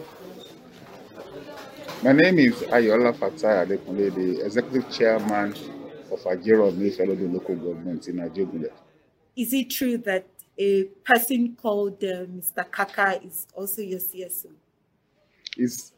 My 2.03 2.11
name 2.11 2.37
is 2.39 2.55
Ayola 2.63 3.13
Fatai 3.13 3.65
Adekunle, 3.65 4.13
the 4.13 4.45
executive 4.45 4.91
chairman 4.91 5.51
of 6.11 6.19
Ajeromi 6.23 6.95
Ifelodun 6.95 7.33
local 7.33 7.55
government 7.55 8.07
in 8.07 8.17
Ajegunle. 8.17 8.69
is 9.35 9.53
it 9.53 9.69
true 9.69 9.97
that 9.97 10.25
a 10.57 10.85
person 11.03 11.55
called 11.55 12.03
uh, 12.03 12.25
mr 12.25 12.69
kaka 12.71 13.21
is 13.23 13.47
also 13.53 13.81
your 13.81 13.99
cso. 13.99 14.51
It's, 15.57 15.93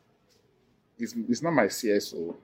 it's, 0.98 1.16
it's 1.28 1.42
not 1.42 1.52
my 1.54 1.66
CSO. 1.66 2.36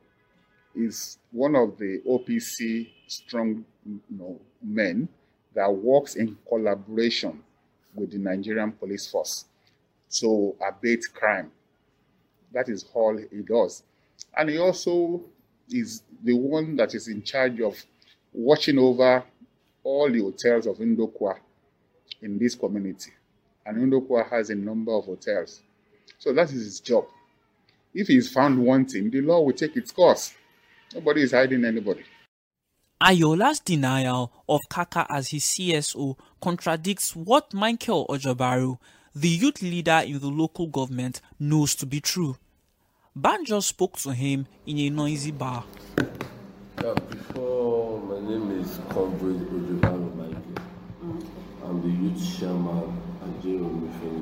It's 0.76 1.20
one 1.32 1.56
of 1.56 1.78
the 1.78 2.02
OPC 2.08 2.90
strong 3.08 3.64
you 3.86 4.00
know, 4.10 4.40
men 4.62 5.08
that 5.54 5.72
works 5.72 6.16
in 6.16 6.38
collaboration 6.48 7.44
with 7.94 8.12
the 8.12 8.18
Nigerian 8.18 8.72
police 8.72 9.10
force 9.10 9.46
to 10.10 10.56
abate 10.68 11.04
crime. 11.14 11.52
That 12.52 12.70
is 12.70 12.86
all 12.94 13.18
he 13.18 13.42
does. 13.42 13.84
And 14.36 14.50
he 14.50 14.58
also 14.58 15.22
is 15.70 16.04
the 16.24 16.34
one 16.34 16.76
that 16.78 16.96
is 16.96 17.08
in 17.08 17.22
charge 17.24 17.62
of 17.62 17.76
watching 18.32 18.80
over 18.80 19.24
all 19.84 20.12
the 20.12 20.22
hotels 20.22 20.66
of 20.66 20.78
Indokwa 20.78 21.38
in 22.24 22.40
this 22.40 22.56
community. 22.56 23.12
And 23.66 23.78
Indokwa 23.78 24.30
has 24.30 24.50
a 24.50 24.56
number 24.56 24.92
of 24.94 25.06
hotels. 25.06 25.62
So 26.18 26.34
that 26.34 26.46
is 26.52 26.64
his 26.66 26.80
job. 26.80 27.06
If 27.94 28.08
he 28.08 28.18
is 28.18 28.32
found 28.32 28.58
wanting, 28.58 29.12
the 29.12 29.22
law 29.22 29.42
will 29.42 29.54
take 29.54 29.76
its 29.78 29.92
course. 29.92 30.34
Nobody 30.94 31.22
is 31.22 31.32
hiding 31.32 31.64
anybody. 31.66 32.04
Ayola's 33.02 33.60
denial 33.60 34.32
of 34.48 34.62
Kaka 34.70 35.06
as 35.10 35.30
his 35.30 35.44
CSO 35.44 36.16
contradicts 36.42 37.16
what 37.16 37.54
Michael 37.54 38.08
Ojobaru, 38.10 38.78
the 39.14 39.28
youth 39.28 39.62
leader 39.62 40.02
in 40.06 40.20
the 40.20 40.28
local 40.28 40.68
government, 40.68 41.20
knows 41.40 41.76
to 41.76 41.86
be 41.86 42.00
true. 42.00 42.38
Banjo 43.16 43.60
spoke 43.60 43.98
to 43.98 44.12
him 44.14 44.48
in 44.66 44.80
a 44.80 44.90
noisy 44.90 45.32
bar. 45.32 45.66
Yeah, 46.82 46.94
before 47.10 48.00
my 48.02 48.20
name 48.28 48.60
is 48.60 48.80
Comrade 48.90 49.48
Ojibaro 49.52 49.84
Michael. 49.84 50.03
I'm 51.66 51.82
the 51.82 51.88
youth 51.88 52.40
chairman 52.40 53.02
at 53.24 53.42
J. 53.42 53.50
Omifemi 53.58 54.22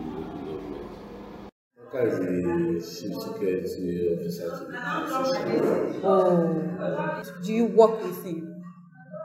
Kaka 1.91 2.07
is 2.07 2.19
the 2.19 2.29
chief 2.79 3.13
security 3.19 3.91
officer 4.13 4.49
to 4.57 4.63
the 4.65 4.77
police 5.41 6.01
Oh, 6.03 7.41
do 7.43 7.51
you 7.51 7.65
work 7.65 8.03
with 8.03 8.23
him? 8.23 8.63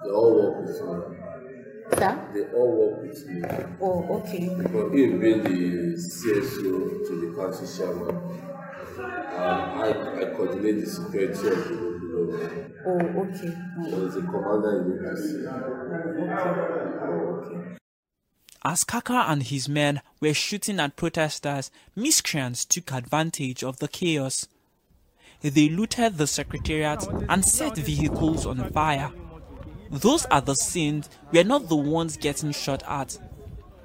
They 0.03 0.11
all 0.11 0.35
work 0.35 0.67
with 0.67 0.81
me. 0.81 1.17
Sir? 1.99 2.29
They 2.33 2.45
all 2.57 2.71
work 2.79 3.03
with 3.03 3.27
me. 3.29 3.43
Oh, 3.83 3.99
okay. 4.19 4.49
Because 4.57 4.93
he 4.93 5.07
being 5.07 5.43
the 5.45 5.59
CSO 5.97 7.07
to 7.07 7.13
the 7.21 7.29
council 7.37 7.69
chairman, 7.69 8.17
um, 8.97 9.61
I, 9.79 9.89
I 9.91 10.35
coordinate 10.35 10.81
the 10.85 10.91
security 10.91 11.49
of 11.49 11.69
the 11.69 12.07
government. 12.13 12.75
Oh, 12.87 13.05
okay. 13.25 13.53
So 13.91 14.07
he's 14.07 14.17
a 14.17 14.23
commander 14.23 14.73
in 14.81 14.85
the 14.89 14.97
PC. 15.05 15.27
Oh, 17.03 17.45
okay. 17.45 17.77
As 18.65 18.85
Kaka 18.85 19.25
and 19.29 19.43
his 19.43 19.69
men 19.69 20.01
were 20.21 20.35
shooting 20.35 20.81
at 20.81 20.97
protesters, 20.97 21.71
miscreants 21.95 22.65
took 22.65 22.93
advantage 22.93 23.63
of 23.63 23.79
the 23.79 23.89
chaos. 23.89 24.47
They 25.43 25.69
looted 25.69 26.19
the 26.19 26.27
secretariat 26.27 27.07
and 27.29 27.45
set 27.45 27.77
vehicles 27.77 28.47
on 28.47 28.71
fire. 28.71 29.13
Those 29.91 30.27
at 30.31 30.47
the 30.47 30.55
scene 30.55 31.05
were 31.33 31.45
not 31.45 31.69
the 31.69 31.77
ones 31.77 32.17
getting 32.17 32.53
shot 32.53 32.83
at. 32.89 33.19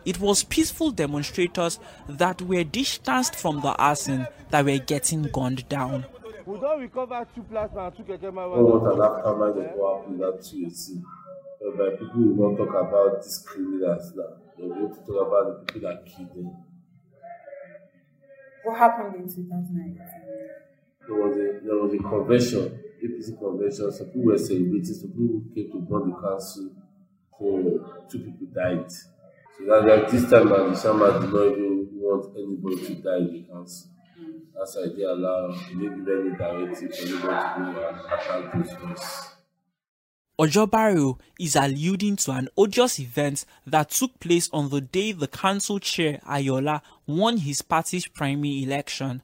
It 0.04 0.20
was 0.20 0.44
peaceful 0.44 0.92
demonstrators 0.92 1.80
that 2.08 2.42
were 2.42 2.63
distanced 2.63 3.36
from 3.36 3.62
the 3.62 3.75
arson 3.75 4.25
that 4.50 4.66
were 4.66 4.80
getting 4.80 5.24
gunned 5.24 5.70
down. 5.70 6.06
We 6.46 6.60
don't 6.60 6.80
recover 6.82 7.28
two 7.36 7.44
plasma 7.44 7.88
and 7.88 7.98
two 7.98 8.04
keke 8.04 8.25
I 8.25 8.30
want 8.30 8.94
an 8.94 9.01
aftermath 9.01 9.58
of 9.58 9.78
what 9.78 10.00
happened 10.01 10.22
at 10.22 10.44
218. 10.44 11.06
Whereby 11.60 11.96
people 11.98 12.22
will 12.22 12.51
not 12.51 12.58
talk 12.58 12.88
about 12.90 13.22
these 13.22 13.46
criminals 13.46 14.12
now. 14.16 14.24
They're 14.62 14.70
going 14.70 14.94
to 14.94 15.01
talk 15.01 15.27
about 15.27 15.65
the 15.65 15.74
people 15.74 15.89
that 15.89 16.06
killed 16.06 16.30
them. 16.36 16.53
What 18.63 18.77
happened 18.77 19.15
in 19.15 19.27
2018? 19.27 19.98
There 21.08 21.15
was 21.15 21.36
a 21.36 21.65
there 21.65 21.77
was 21.77 21.94
a 21.96 21.98
convention, 21.98 22.80
APC 23.03 23.39
convention. 23.39 23.91
Some 23.91 24.06
people 24.08 24.25
were 24.25 24.38
celebrating, 24.38 24.86
some 24.86 25.10
people 25.10 25.41
came 25.56 25.72
to 25.72 25.80
burn 25.80 26.12
the 26.12 26.15
council. 26.22 26.70
So 27.39 28.06
two 28.08 28.20
people 28.20 28.48
died. 28.53 28.91
So 28.91 29.65
that 29.65 29.88
like 29.88 30.12
this 30.12 30.30
time 30.30 30.53
around, 30.53 30.74
the 30.74 30.80
shaman 30.80 31.22
did 31.22 31.34
not 31.34 31.58
even 31.58 31.89
want 31.94 32.38
anybody 32.38 32.86
to 32.86 33.01
die 33.01 33.18
in 33.18 33.34
the 33.34 33.44
council. 33.51 33.89
That's 34.53 34.75
why 34.75 34.88
they 34.96 35.03
allow 35.03 35.58
maybe 35.74 36.06
any 36.12 36.38
directive 36.38 36.94
for 36.94 37.01
anybody 37.01 37.18
to 37.18 37.74
go 37.74 37.88
and 37.89 37.98
attack 37.98 38.53
those 38.53 38.74
guys. 38.77 39.31
Ojobaru 40.42 41.20
is 41.40 41.56
alluding 41.56 42.16
to 42.16 42.32
an 42.32 42.50
odious 42.58 43.00
event 43.00 43.46
that 43.68 43.92
took 43.92 44.20
place 44.20 44.50
on 44.52 44.70
the 44.72 44.82
day 44.82 45.12
the 45.12 45.28
council 45.28 45.78
chair 45.78 46.20
Ayola 46.26 46.82
won 47.06 47.38
his 47.38 47.62
party's 47.62 48.08
primary 48.08 48.64
election. 48.64 49.22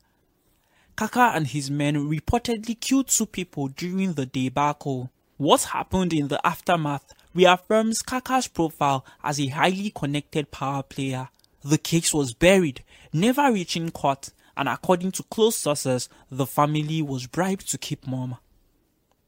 Kaka 0.96 1.32
and 1.34 1.48
his 1.48 1.72
men 1.72 2.08
reportedly 2.08 2.80
killed 2.80 3.08
two 3.08 3.26
people 3.26 3.68
during 3.68 4.14
the 4.14 4.28
debacle. 4.28 5.10
What 5.38 5.64
happened 5.64 6.14
in 6.14 6.28
the 6.28 6.40
aftermath 6.46 7.12
reaffirms 7.34 8.04
Kaka's 8.04 8.48
profile 8.48 9.04
as 9.24 9.40
a 9.40 9.48
highly 9.48 9.92
connected 9.96 10.52
power 10.52 10.84
player. 10.84 11.30
The 11.64 11.80
case 11.80 12.14
was 12.14 12.36
buried, 12.36 12.84
never 13.12 13.52
reaching 13.52 13.90
court, 13.90 14.30
and 14.56 14.70
according 14.70 15.14
to 15.14 15.24
close 15.24 15.56
sources, 15.56 16.10
the 16.30 16.46
family 16.46 17.02
was 17.02 17.26
bribed 17.26 17.72
to 17.72 17.80
keep 17.80 18.06
mum. 18.06 18.38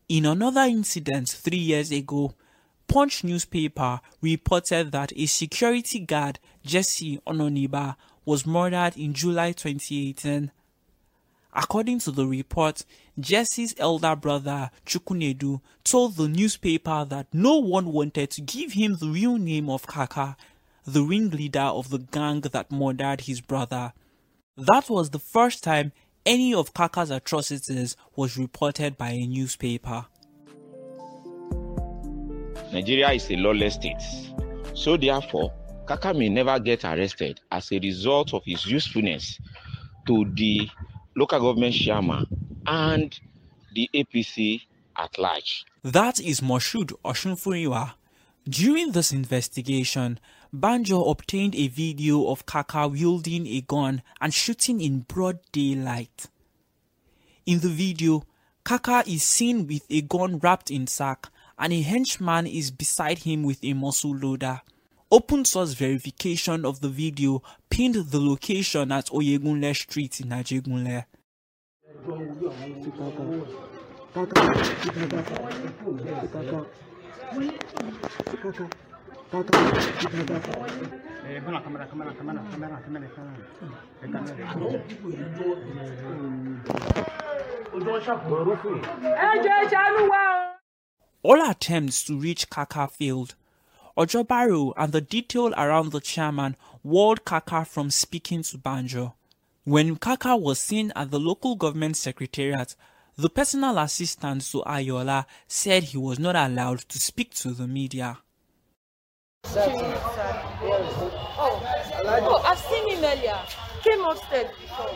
In 0.09 0.25
another 0.25 0.61
incident 0.61 1.29
three 1.29 1.59
years 1.59 1.91
ago, 1.91 2.33
Punch 2.87 3.23
newspaper 3.23 4.01
reported 4.23 4.91
that 4.91 5.13
a 5.15 5.27
security 5.27 5.99
guard, 5.99 6.39
Jesse 6.65 7.19
Ononiba, 7.27 7.95
was 8.25 8.43
murdered 8.43 8.97
in 8.97 9.13
July 9.13 9.51
2018. 9.51 10.49
According 11.53 11.99
to 11.99 12.11
the 12.11 12.25
report, 12.25 12.85
Jesse's 13.19 13.75
elder 13.77 14.15
brother, 14.15 14.71
Chukwunedu, 14.84 15.62
told 15.84 16.15
the 16.15 16.27
newspaper 16.27 17.05
that 17.07 17.27
no 17.31 17.57
one 17.57 17.93
wanted 17.93 18.31
to 18.31 18.41
give 18.41 18.73
him 18.73 18.95
the 18.95 19.10
real 19.10 19.38
name 19.38 19.69
of 19.69 19.86
Kaka, 19.86 20.36
the 20.86 21.03
ringleader 21.03 21.60
of 21.60 21.91
the 21.91 21.99
gang 21.99 22.41
that 22.41 22.71
murdered 22.71 23.21
his 23.21 23.41
brother. 23.41 23.93
That 24.57 24.89
was 24.89 25.12
the 25.12 25.19
first 25.19 25.63
time 25.63 25.91
any 26.29 26.53
of 26.53 26.75
Kaka's 26.75 27.09
atrocities 27.09 27.97
was 28.15 28.37
reported 28.37 28.95
by 28.99 29.09
a 29.09 29.25
newspaper. 29.25 30.05
Nigeria 32.71 33.09
is 33.13 33.31
a 33.31 33.35
lawless 33.35 33.73
state. 33.73 34.03
So 34.75 34.95
therefore, 34.95 35.51
Kaka 35.87 36.13
may 36.13 36.29
never 36.29 36.59
get 36.59 36.85
arrested 36.85 37.41
as 37.51 37.71
a 37.71 37.79
result 37.79 38.35
of 38.35 38.43
his 38.45 38.63
usefulness 38.67 39.39
to 40.05 40.31
the 40.35 40.69
local 41.15 41.39
government 41.39 41.73
chairman 41.73 42.27
and 42.67 43.19
the 43.73 43.89
APC 43.95 44.61
at 44.97 45.17
large. 45.17 45.65
That 45.83 46.19
is 46.19 46.41
Moshood 46.41 46.93
Oshunfuriwa. 47.03 47.93
During 48.47 48.91
this 48.91 49.11
investigation, 49.11 50.19
Banjo 50.51 51.03
obtained 51.03 51.53
a 51.55 51.67
video 51.67 52.27
of 52.27 52.47
Kaka 52.47 52.88
wielding 52.88 53.45
a 53.45 53.62
gun 53.62 54.01
and 54.19 54.33
shooting 54.33 54.81
in 54.81 55.01
broad 55.01 55.39
daylight. 55.51 56.27
In 57.45 57.59
the 57.59 57.69
video, 57.69 58.23
Kaka 58.63 59.03
is 59.05 59.21
seen 59.21 59.67
with 59.67 59.85
a 59.91 60.01
gun 60.01 60.39
wrapped 60.39 60.71
in 60.71 60.88
sack 60.88 61.27
and 61.59 61.71
a 61.71 61.81
henchman 61.81 62.47
is 62.47 62.71
beside 62.71 63.19
him 63.19 63.43
with 63.43 63.63
a 63.63 63.73
muzzle 63.73 64.15
loader. 64.15 64.62
Open 65.12 65.45
source 65.45 65.73
verification 65.73 66.65
of 66.65 66.81
the 66.81 66.89
video 66.89 67.43
pinned 67.69 67.95
the 67.95 68.19
location 68.19 68.91
at 68.91 69.07
Oyegunle 69.07 69.75
Street 69.75 70.19
in 70.19 70.29
Ajegunle. 70.29 71.05
All 79.31 79.43
attempts 91.47 92.03
to 92.05 92.17
reach 92.17 92.49
Kaka 92.49 92.87
failed. 92.87 93.35
Ojobaru 93.95 94.73
and 94.75 94.91
the 94.91 95.01
detail 95.01 95.53
around 95.53 95.91
the 95.91 95.99
chairman 95.99 96.55
walled 96.81 97.23
Kaka 97.23 97.65
from 97.65 97.91
speaking 97.91 98.41
to 98.43 98.57
Banjo. 98.57 99.13
When 99.63 99.97
Kaka 99.97 100.37
was 100.37 100.59
seen 100.59 100.91
at 100.95 101.11
the 101.11 101.19
local 101.19 101.55
government 101.55 101.97
secretariat, 101.97 102.75
the 103.15 103.29
personal 103.29 103.77
assistant 103.77 104.41
to 104.51 104.63
Ayola 104.63 105.25
said 105.47 105.83
he 105.83 105.97
was 105.99 106.17
not 106.17 106.35
allowed 106.35 106.79
to 106.79 106.97
speak 106.97 107.35
to 107.35 107.51
the 107.51 107.67
media. 107.67 108.17
Oh, 109.56 111.60
oh, 112.06 112.41
I've 112.45 112.60
seen 112.60 112.88
him 112.89 113.04
earlier. 113.04 113.39
Came 113.84 114.06
upstairs 114.06 114.47
before. 114.62 114.91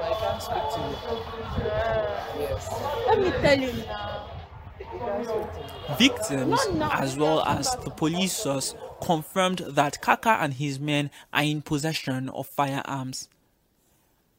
I 0.00 0.14
can't 0.18 0.42
speak 0.42 0.62
to 0.74 0.80
you. 0.80 0.96
Yes. 2.40 2.68
Let 3.06 3.18
me 3.20 3.30
tell 3.30 3.60
you 3.60 3.72
now. 3.86 4.24
Victims, 5.98 6.60
as 6.80 7.16
well 7.16 7.42
as 7.42 7.76
the 7.84 7.90
police 7.90 8.32
source, 8.32 8.74
confirmed 9.02 9.58
that 9.68 10.00
Kaka 10.00 10.38
and 10.40 10.54
his 10.54 10.80
men 10.80 11.10
are 11.32 11.42
in 11.42 11.60
possession 11.62 12.28
of 12.30 12.46
firearms. 12.46 13.28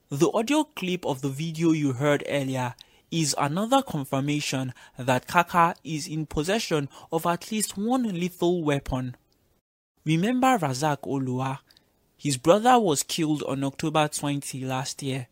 The 0.09 0.31
audio 0.31 0.63
clip 0.63 1.05
of 1.05 1.21
the 1.21 1.29
video 1.29 1.71
you 1.71 1.93
heard 1.93 2.23
earlier 2.27 2.73
is 3.11 3.35
another 3.37 3.81
confirmation 3.81 4.73
that 4.97 5.27
Kaka 5.27 5.75
is 5.83 6.07
in 6.07 6.25
possession 6.25 6.89
of 7.11 7.25
at 7.25 7.51
least 7.51 7.77
one 7.77 8.03
lethal 8.03 8.63
weapon. 8.63 9.15
Remember 10.05 10.57
Razak 10.57 11.01
Olua? 11.03 11.59
His 12.17 12.37
brother 12.37 12.79
was 12.79 13.03
killed 13.03 13.43
on 13.43 13.63
October 13.63 14.07
20 14.07 14.65
last 14.65 15.01
year. 15.01 15.27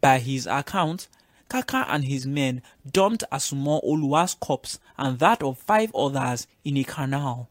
By 0.00 0.18
his 0.18 0.46
account, 0.46 1.08
Kaka 1.48 1.86
and 1.88 2.04
his 2.04 2.26
men 2.26 2.62
dumped 2.90 3.24
Asumo 3.30 3.82
Oluwa's 3.84 4.34
corpse 4.34 4.78
and 4.98 5.18
that 5.18 5.42
of 5.42 5.58
five 5.58 5.94
others 5.94 6.46
in 6.64 6.76
a 6.76 6.84
canal. 6.84 7.48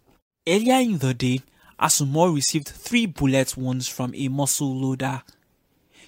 Earlier 0.48 0.80
in 0.80 0.98
the 0.98 1.14
day, 1.14 1.42
Asumo 1.80 2.34
received 2.34 2.68
three 2.68 3.06
bullet 3.06 3.56
wounds 3.58 3.88
from 3.88 4.14
a 4.16 4.28
muzzle 4.28 4.76
loader. 4.76 5.24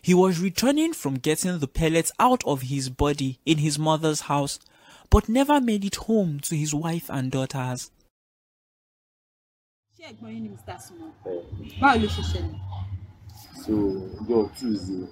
He 0.07 0.13
was 0.13 0.39
returning 0.39 0.93
from 0.93 1.15
getting 1.15 1.59
the 1.59 1.67
pellets 1.67 2.13
out 2.17 2.41
of 2.45 2.61
his 2.61 2.87
body 2.87 3.39
in 3.45 3.57
his 3.57 3.77
mother's 3.77 4.21
house, 4.31 4.57
but 5.09 5.27
never 5.27 5.59
made 5.59 5.83
it 5.83 5.95
home 5.95 6.39
to 6.47 6.55
his 6.55 6.73
wife 6.73 7.09
and 7.09 7.29
daughters. 7.29 7.91
ṣé 9.99 10.03
ẹ̀gbọ́n 10.11 10.31
yín 10.33 10.41
ni 10.43 10.49
mr 10.55 10.75
sumo 10.85 11.07
báwo 11.81 11.97
ló 12.01 12.07
ṣe. 12.07 12.41
So, 13.63 13.73
on 14.35 14.49
Tuesday, 14.57 15.03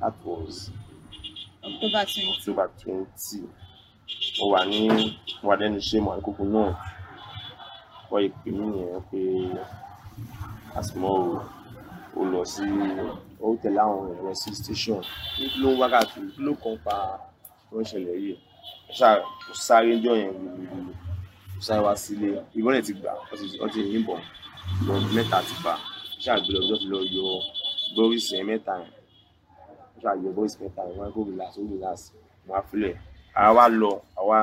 that 0.00 0.14
was 0.24 0.70
october 1.64 2.02
twenty. 2.04 2.30
October 2.38 2.66
twenty. 2.82 3.40
Mo 4.38 4.44
wà 4.52 4.60
ní 4.70 4.78
mo 5.42 5.48
wà 5.50 5.54
lẹ́nu 5.60 5.78
iṣẹ́ 5.82 6.00
mo 6.04 6.10
wà 6.10 6.16
ní 6.18 6.22
kókó 6.26 6.44
náà. 6.54 6.70
Wọ́n 8.10 8.22
ìpè 8.28 8.48
mí 8.58 8.66
yẹn 8.78 9.00
pé 9.10 9.20
àsùnmọ́ 10.78 11.10
o 11.10 11.55
ó 12.20 12.22
lọ 12.32 12.40
sí 12.52 12.64
ó 13.44 13.46
tẹ̀lé 13.62 13.80
àwọn 13.86 14.00
èèyàn 14.10 14.24
lọ 14.26 14.32
sí 14.40 14.48
station 14.60 15.00
ní 15.38 15.44
kí 15.52 15.58
ló 15.62 15.68
ń 15.72 15.78
wákàtí 15.80 16.18
kí 16.34 16.40
ló 16.46 16.52
kàn 16.62 16.76
pa 16.86 16.96
tó 17.68 17.74
ń 17.80 17.84
ṣẹlẹ̀ 17.90 18.16
yìí 18.24 18.34
ó 18.90 18.92
ṣáà 18.98 19.12
ó 19.50 19.52
sáré 19.66 19.92
jọ 20.04 20.12
yẹn 20.20 20.32
gbogbogbò 20.42 20.92
ó 21.58 21.60
sáré 21.66 21.80
wá 21.86 21.92
sílé 22.02 22.28
ìbọn 22.58 22.72
rẹ̀ 22.76 22.84
ti 22.86 22.92
gbà 22.98 23.10
wọ́n 23.60 23.70
ti 23.74 23.80
yìnbọn 23.92 24.20
ìbọn 24.82 24.98
mẹ́ta 25.16 25.38
ti 25.48 25.54
ó 25.70 25.74
ṣáà 26.24 26.36
gbé 26.44 26.50
lọ 26.56 26.60
wọ́n 26.68 26.78
ti 26.82 26.86
lọ 26.92 26.98
yọ 27.16 27.26
boris 27.96 28.26
yẹn 28.32 28.46
mẹ́ta 28.50 28.72
yẹn 28.82 28.92
ó 29.94 29.98
ṣáà 30.02 30.14
yọ 30.22 30.28
boris 30.36 30.54
mẹ́ta 30.60 30.80
yẹn 30.88 30.96
wọ́n 30.98 31.12
kó 31.14 31.20
relax 31.30 31.52
ó 31.60 31.62
relax 31.72 31.98
wọ́n 32.48 32.58
á 32.60 32.62
filẹ̀ 32.70 32.94
àwa 33.44 33.52
wá 33.56 33.64
lọ 33.80 33.90
àwa 34.20 34.38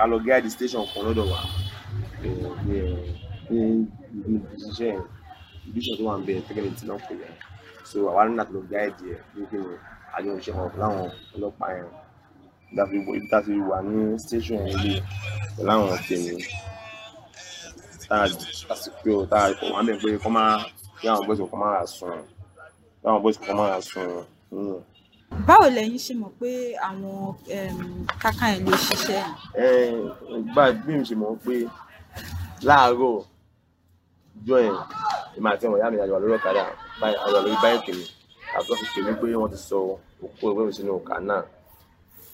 a 0.00 0.02
lọ 0.10 0.16
gáàdì 0.26 0.48
station 0.54 0.84
kan 0.92 1.02
lọ́dọ̀ 1.06 1.26
wa 1.32 1.38
ní 3.50 3.58
ìṣiṣẹ́ 4.56 4.90
yẹn 4.92 5.02
ìbísọ̀ 5.68 5.96
tó 5.98 6.02
wà 6.08 6.14
ń 6.18 6.24
bẹ 6.26 6.34
tẹ́kẹ̀lẹ́tì 6.46 6.82
náà 6.88 6.98
pè 7.06 7.12
yẹn 7.22 7.34
so 7.88 7.96
àwa 8.10 8.22
ní 8.28 8.32
láti 8.38 8.52
lọ 8.56 8.60
gáàdì 8.70 9.04
ẹ̀ 9.14 9.20
ní 9.36 9.42
kí 9.50 9.56
ni 9.64 9.72
àjọ 10.16 10.30
ìṣẹ́ 10.38 10.54
wọn 10.58 10.70
láwọn 10.82 11.06
ọlọ́pàá 11.34 11.70
yẹn 11.78 11.88
dàbí 12.76 12.96
ibi 12.98 13.26
tá 13.30 13.38
a 13.38 13.44
ti 13.46 13.52
wà 13.70 13.78
ní 13.90 13.98
station 14.24 14.58
yẹn 14.68 14.78
lé 14.84 14.92
pẹ̀lú 15.56 15.70
àwọn 15.74 15.98
tèmi 16.08 16.34
tá 18.08 18.16
a 18.24 18.74
o 19.20 19.26
tá 19.30 19.38
a 19.46 19.50
kọ̀ 19.58 19.68
wá 19.74 19.80
bẹ̀ 19.86 19.98
pé 20.02 20.08
kọ́ 20.22 20.30
máa 20.36 20.54
kí 20.98 21.06
àwọn 21.12 21.24
bọ́sì 21.28 21.44
kọ́ 21.50 21.58
máa 21.62 21.80
sùn 21.94 22.18
kí 23.00 23.04
àwọn 23.08 23.22
bọ́sì 23.24 23.38
kọ́ 23.46 23.54
máa 23.60 23.80
sùn 23.88 24.08
nínú. 24.52 24.74
báwo 25.46 25.66
lẹ̀yin 25.76 26.00
ṣe 26.04 26.12
mọ̀ 26.22 26.32
pé 26.40 26.50
àwọn 26.88 27.14
káká 28.22 28.46
yẹn 28.52 28.62
lè 28.66 28.74
ṣiṣẹ́ 28.86 29.22
yẹn. 29.56 29.94
gbà 30.52 30.64
bí 30.84 30.92
mi 30.98 31.04
ṣe 31.08 31.14
mọ̀ 31.22 31.32
pé 31.44 31.54
láàárọ̀ 32.68 33.16
ìjọ 34.38 34.56
yẹn 34.66 34.76
èmi 35.36 35.48
àti 35.52 35.64
ọmọ 35.66 35.76
ìyá 35.78 35.88
mi 35.92 35.98
àjọ 36.04 36.14
lórí 36.22 36.34
ọ̀kadà. 36.38 36.64
Àjọ 37.24 37.38
lórí 37.44 37.56
báyìí 37.62 37.78
àti 38.56 38.68
wọ́n 38.70 38.78
fi 38.92 39.00
mí 39.06 39.12
pé 39.20 39.26
wọ́n 39.40 39.50
ti 39.52 39.58
sọ 39.68 39.76
òkú 40.24 40.44
ìwé 40.52 40.62
mi 40.66 40.72
sínú 40.76 40.90
ọ̀kà 40.98 41.14
náà. 41.28 41.42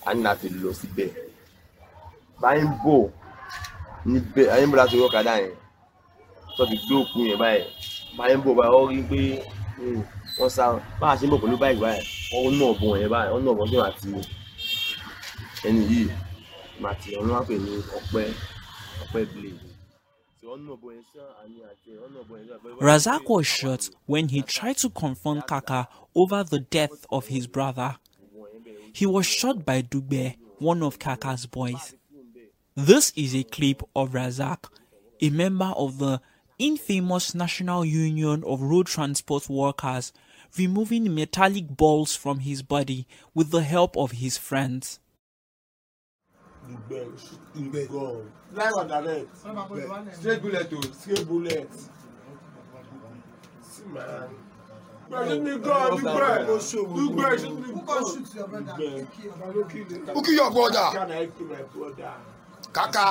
A 0.07 0.11
ní 0.15 0.21
láti 0.27 0.47
lọ 0.63 0.71
síbẹ̀. 0.81 1.11
Báyìí 2.43 2.63
ń 2.69 2.73
bò 2.85 2.95
níbẹ̀. 4.13 4.47
Báyìí 4.51 4.67
ń 4.69 4.75
láti 4.81 4.95
orí 4.97 5.07
ọ̀kadà 5.09 5.33
yẹn. 5.43 5.55
Tó 6.57 6.63
ti 6.71 6.77
gbé 6.85 6.95
òkú 7.03 7.19
yẹn 7.31 7.39
báyìí. 7.43 7.63
Báyìí 8.19 8.35
ń 8.39 8.43
bò 8.45 8.51
báyìí 8.59 8.75
ó 8.79 8.81
rí 8.91 8.99
pé 9.11 9.21
wọ́n 10.39 10.51
sá 10.57 10.65
báyìí 11.01 11.19
ṣe 11.21 11.25
ń 11.27 11.31
bọ̀ 11.33 11.41
pẹ̀lú 11.43 11.57
báyìí 11.63 11.81
báyìí 11.85 12.03
wọ́n 12.43 12.55
ná 12.59 12.65
ọ̀bọ̀n 12.73 12.99
yẹn 13.01 13.11
báyìí 13.15 13.31
wọ́n 13.33 13.43
ná 13.45 13.51
ọ̀bọ̀n 13.55 13.69
yẹn 13.73 13.85
àti 13.89 14.09
ẹni 15.69 15.83
yìí 15.91 16.09
màtí 16.83 17.09
ọ̀nà 17.21 17.33
wà 17.37 17.43
pè 17.49 17.55
ní 17.65 17.73
ọpẹ́ 17.99 18.25
ọpẹ́ 19.03 19.23
blade 19.33 19.69
Razak 22.81 23.29
was 23.29 23.46
shot 23.46 23.90
when 24.07 24.29
he 24.29 24.42
tried 24.42 24.79
to 24.79 24.90
confront 24.90 25.46
Kaka 25.46 25.88
over 26.14 26.42
the 26.44 26.61
death 26.61 27.05
of 27.11 27.26
his 27.26 27.46
brother. 27.46 27.96
He 28.92 29.07
was 29.07 29.26
shot 29.26 29.64
by 29.64 29.83
Dugbe, 29.83 30.37
one 30.59 30.83
of 30.83 30.98
Kaka's 30.98 31.46
boys. 31.46 31.94
This 32.74 33.12
is 33.16 33.35
a 33.35 33.44
clip 33.44 33.83
of 33.94 34.12
Razak, 34.12 34.70
a 35.20 35.31
member 35.31 35.72
of 35.76 35.98
the 35.98 36.20
infamous 36.59 37.35
National 37.35 37.85
Union 37.85 38.42
of 38.44 38.62
Road 38.62 38.87
Transport 38.87 39.48
Workers, 39.48 40.12
removing 40.57 41.14
metallic 41.14 41.68
balls 41.68 42.16
from 42.16 42.40
his 42.40 42.62
body 42.62 43.07
with 43.35 43.50
the 43.50 43.62
help 43.62 43.96
of 43.96 44.12
his 44.12 44.38
friends. 44.38 45.00
Live 48.52 48.74
and 48.76 48.88
direct. 48.88 49.37
Straight 50.16 50.42
bullet 50.42 50.72
o, 50.72 50.80
straight 50.80 51.26
bullet. 51.28 51.70
See 53.62 53.85
man. 53.87 54.28
Pẹ̀lú 55.11 55.42
mi 55.42 55.52
gan, 55.59 55.90
dúpẹ́, 55.90 56.46
dúpẹ́, 56.46 57.30
ṣe 57.40 57.50
mi 57.61 58.61
gan. 58.66 59.06
Who 60.14 60.22
kill 60.22 60.35
your 60.35 60.50
brother? 60.52 60.87
Kaka. 62.72 63.06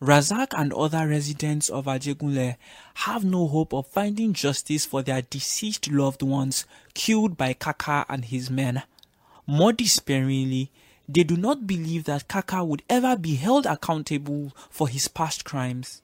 Razak 0.00 0.52
and 0.54 0.72
other 0.74 1.08
residents 1.08 1.68
of 1.70 1.86
Ajegunle 1.86 2.56
have 2.94 3.24
no 3.24 3.48
hope 3.48 3.72
of 3.72 3.86
finding 3.88 4.32
justice 4.32 4.84
for 4.84 5.02
their 5.02 5.22
deceased 5.22 5.90
loved 5.90 6.22
ones 6.22 6.66
killed 6.94 7.36
by 7.36 7.54
Kaka 7.54 8.04
and 8.08 8.26
his 8.26 8.50
men. 8.50 8.82
More 9.46 9.72
despairingly, 9.72 10.70
they 11.08 11.24
do 11.24 11.36
not 11.36 11.66
believe 11.66 12.04
that 12.04 12.28
Kaka 12.28 12.64
would 12.64 12.82
ever 12.88 13.16
be 13.16 13.36
held 13.36 13.66
accountable 13.66 14.52
for 14.70 14.88
his 14.88 15.08
past 15.08 15.44
crimes. 15.44 16.02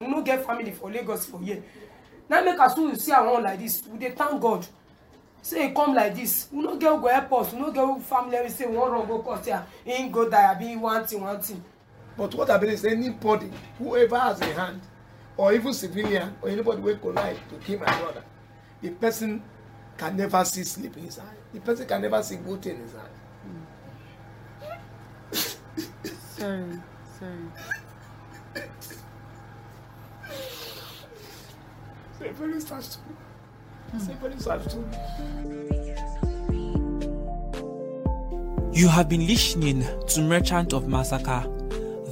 we 0.00 0.08
no 0.08 0.22
get 0.22 0.44
family 0.46 0.70
for 0.72 0.90
lagos 0.90 1.26
for 1.26 1.40
here. 1.40 1.62
Na 2.28 2.40
make 2.42 2.56
soon 2.74 2.90
as 2.90 3.02
see 3.04 3.12
am 3.12 3.26
one 3.30 3.42
like 3.42 3.58
this. 3.58 3.82
We 3.86 3.98
dey 3.98 4.10
thank 4.10 4.40
god. 4.40 4.66
Say 5.42 5.68
e 5.70 5.74
come 5.74 5.94
like 5.94 6.14
this. 6.14 6.48
We 6.50 6.62
no 6.62 6.76
get 6.76 6.90
who 6.92 7.00
go 7.00 7.08
help 7.08 7.32
us. 7.34 7.52
We 7.52 7.58
no 7.60 7.70
get 7.70 7.84
who 7.84 8.00
family 8.00 8.36
wey 8.38 8.48
say 8.48 8.66
we 8.66 8.76
wan 8.76 8.90
run 8.92 9.06
go 9.06 9.18
court 9.20 9.44
here. 9.44 9.64
Him 9.84 10.10
go 10.10 10.28
die. 10.28 10.50
Abi 10.52 10.76
one 10.76 11.06
thing 11.06 11.20
one 11.20 11.40
thing. 11.40 11.62
but 12.16 12.34
what 12.34 12.50
i 12.50 12.56
believe 12.58 12.78
say 12.78 12.90
anybody 12.92 13.50
whoever 13.78 14.18
has 14.18 14.40
a 14.40 14.46
hand 14.46 14.80
or 15.36 15.52
even 15.52 15.72
civilian 15.72 16.34
or 16.42 16.48
anybody 16.48 16.80
wey 16.80 16.94
collide 16.96 17.36
to 17.48 17.56
kill 17.66 17.78
my 17.80 17.86
brother 18.00 18.22
the 18.82 18.90
person 18.90 19.42
can 19.96 20.16
never 20.16 20.44
see 20.44 20.64
sleep 20.64 20.96
in 20.96 21.04
his 21.04 21.18
eye 21.18 21.22
the 21.52 21.60
person 21.60 21.86
can 21.86 22.02
never 22.02 22.22
see 22.22 22.36
good 22.36 22.62
thing 22.62 22.76
in 22.76 22.82
his 22.82 22.94
eye. 22.94 23.08
sorry 26.36 26.80
sorry. 27.18 27.38
It's 32.20 32.20
a 32.20 32.32
very 32.32 32.60
sad 32.60 32.82
story. 32.82 33.16
It's 33.94 34.08
a 34.08 34.12
very 34.14 34.38
sad 34.38 34.70
story. 34.70 34.84
You 38.72 38.88
have 38.88 39.08
been 39.08 39.26
listening 39.26 39.84
to 40.08 40.20
Merchant 40.20 40.72
of 40.72 40.88
Massacre. 40.88 41.44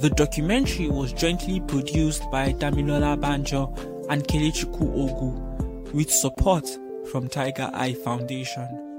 The 0.01 0.11
documentary 0.15 0.89
was 0.89 1.13
jointly 1.13 1.61
produced 1.61 2.23
by 2.31 2.53
Damilola 2.53 3.19
Banjo 3.19 3.73
and 4.09 4.23
Kelechiku 4.23 4.81
Ogu 4.95 5.93
with 5.93 6.11
support 6.11 6.65
from 7.13 7.27
Tiger 7.27 7.69
Eye 7.75 7.93
Foundation. 7.93 8.92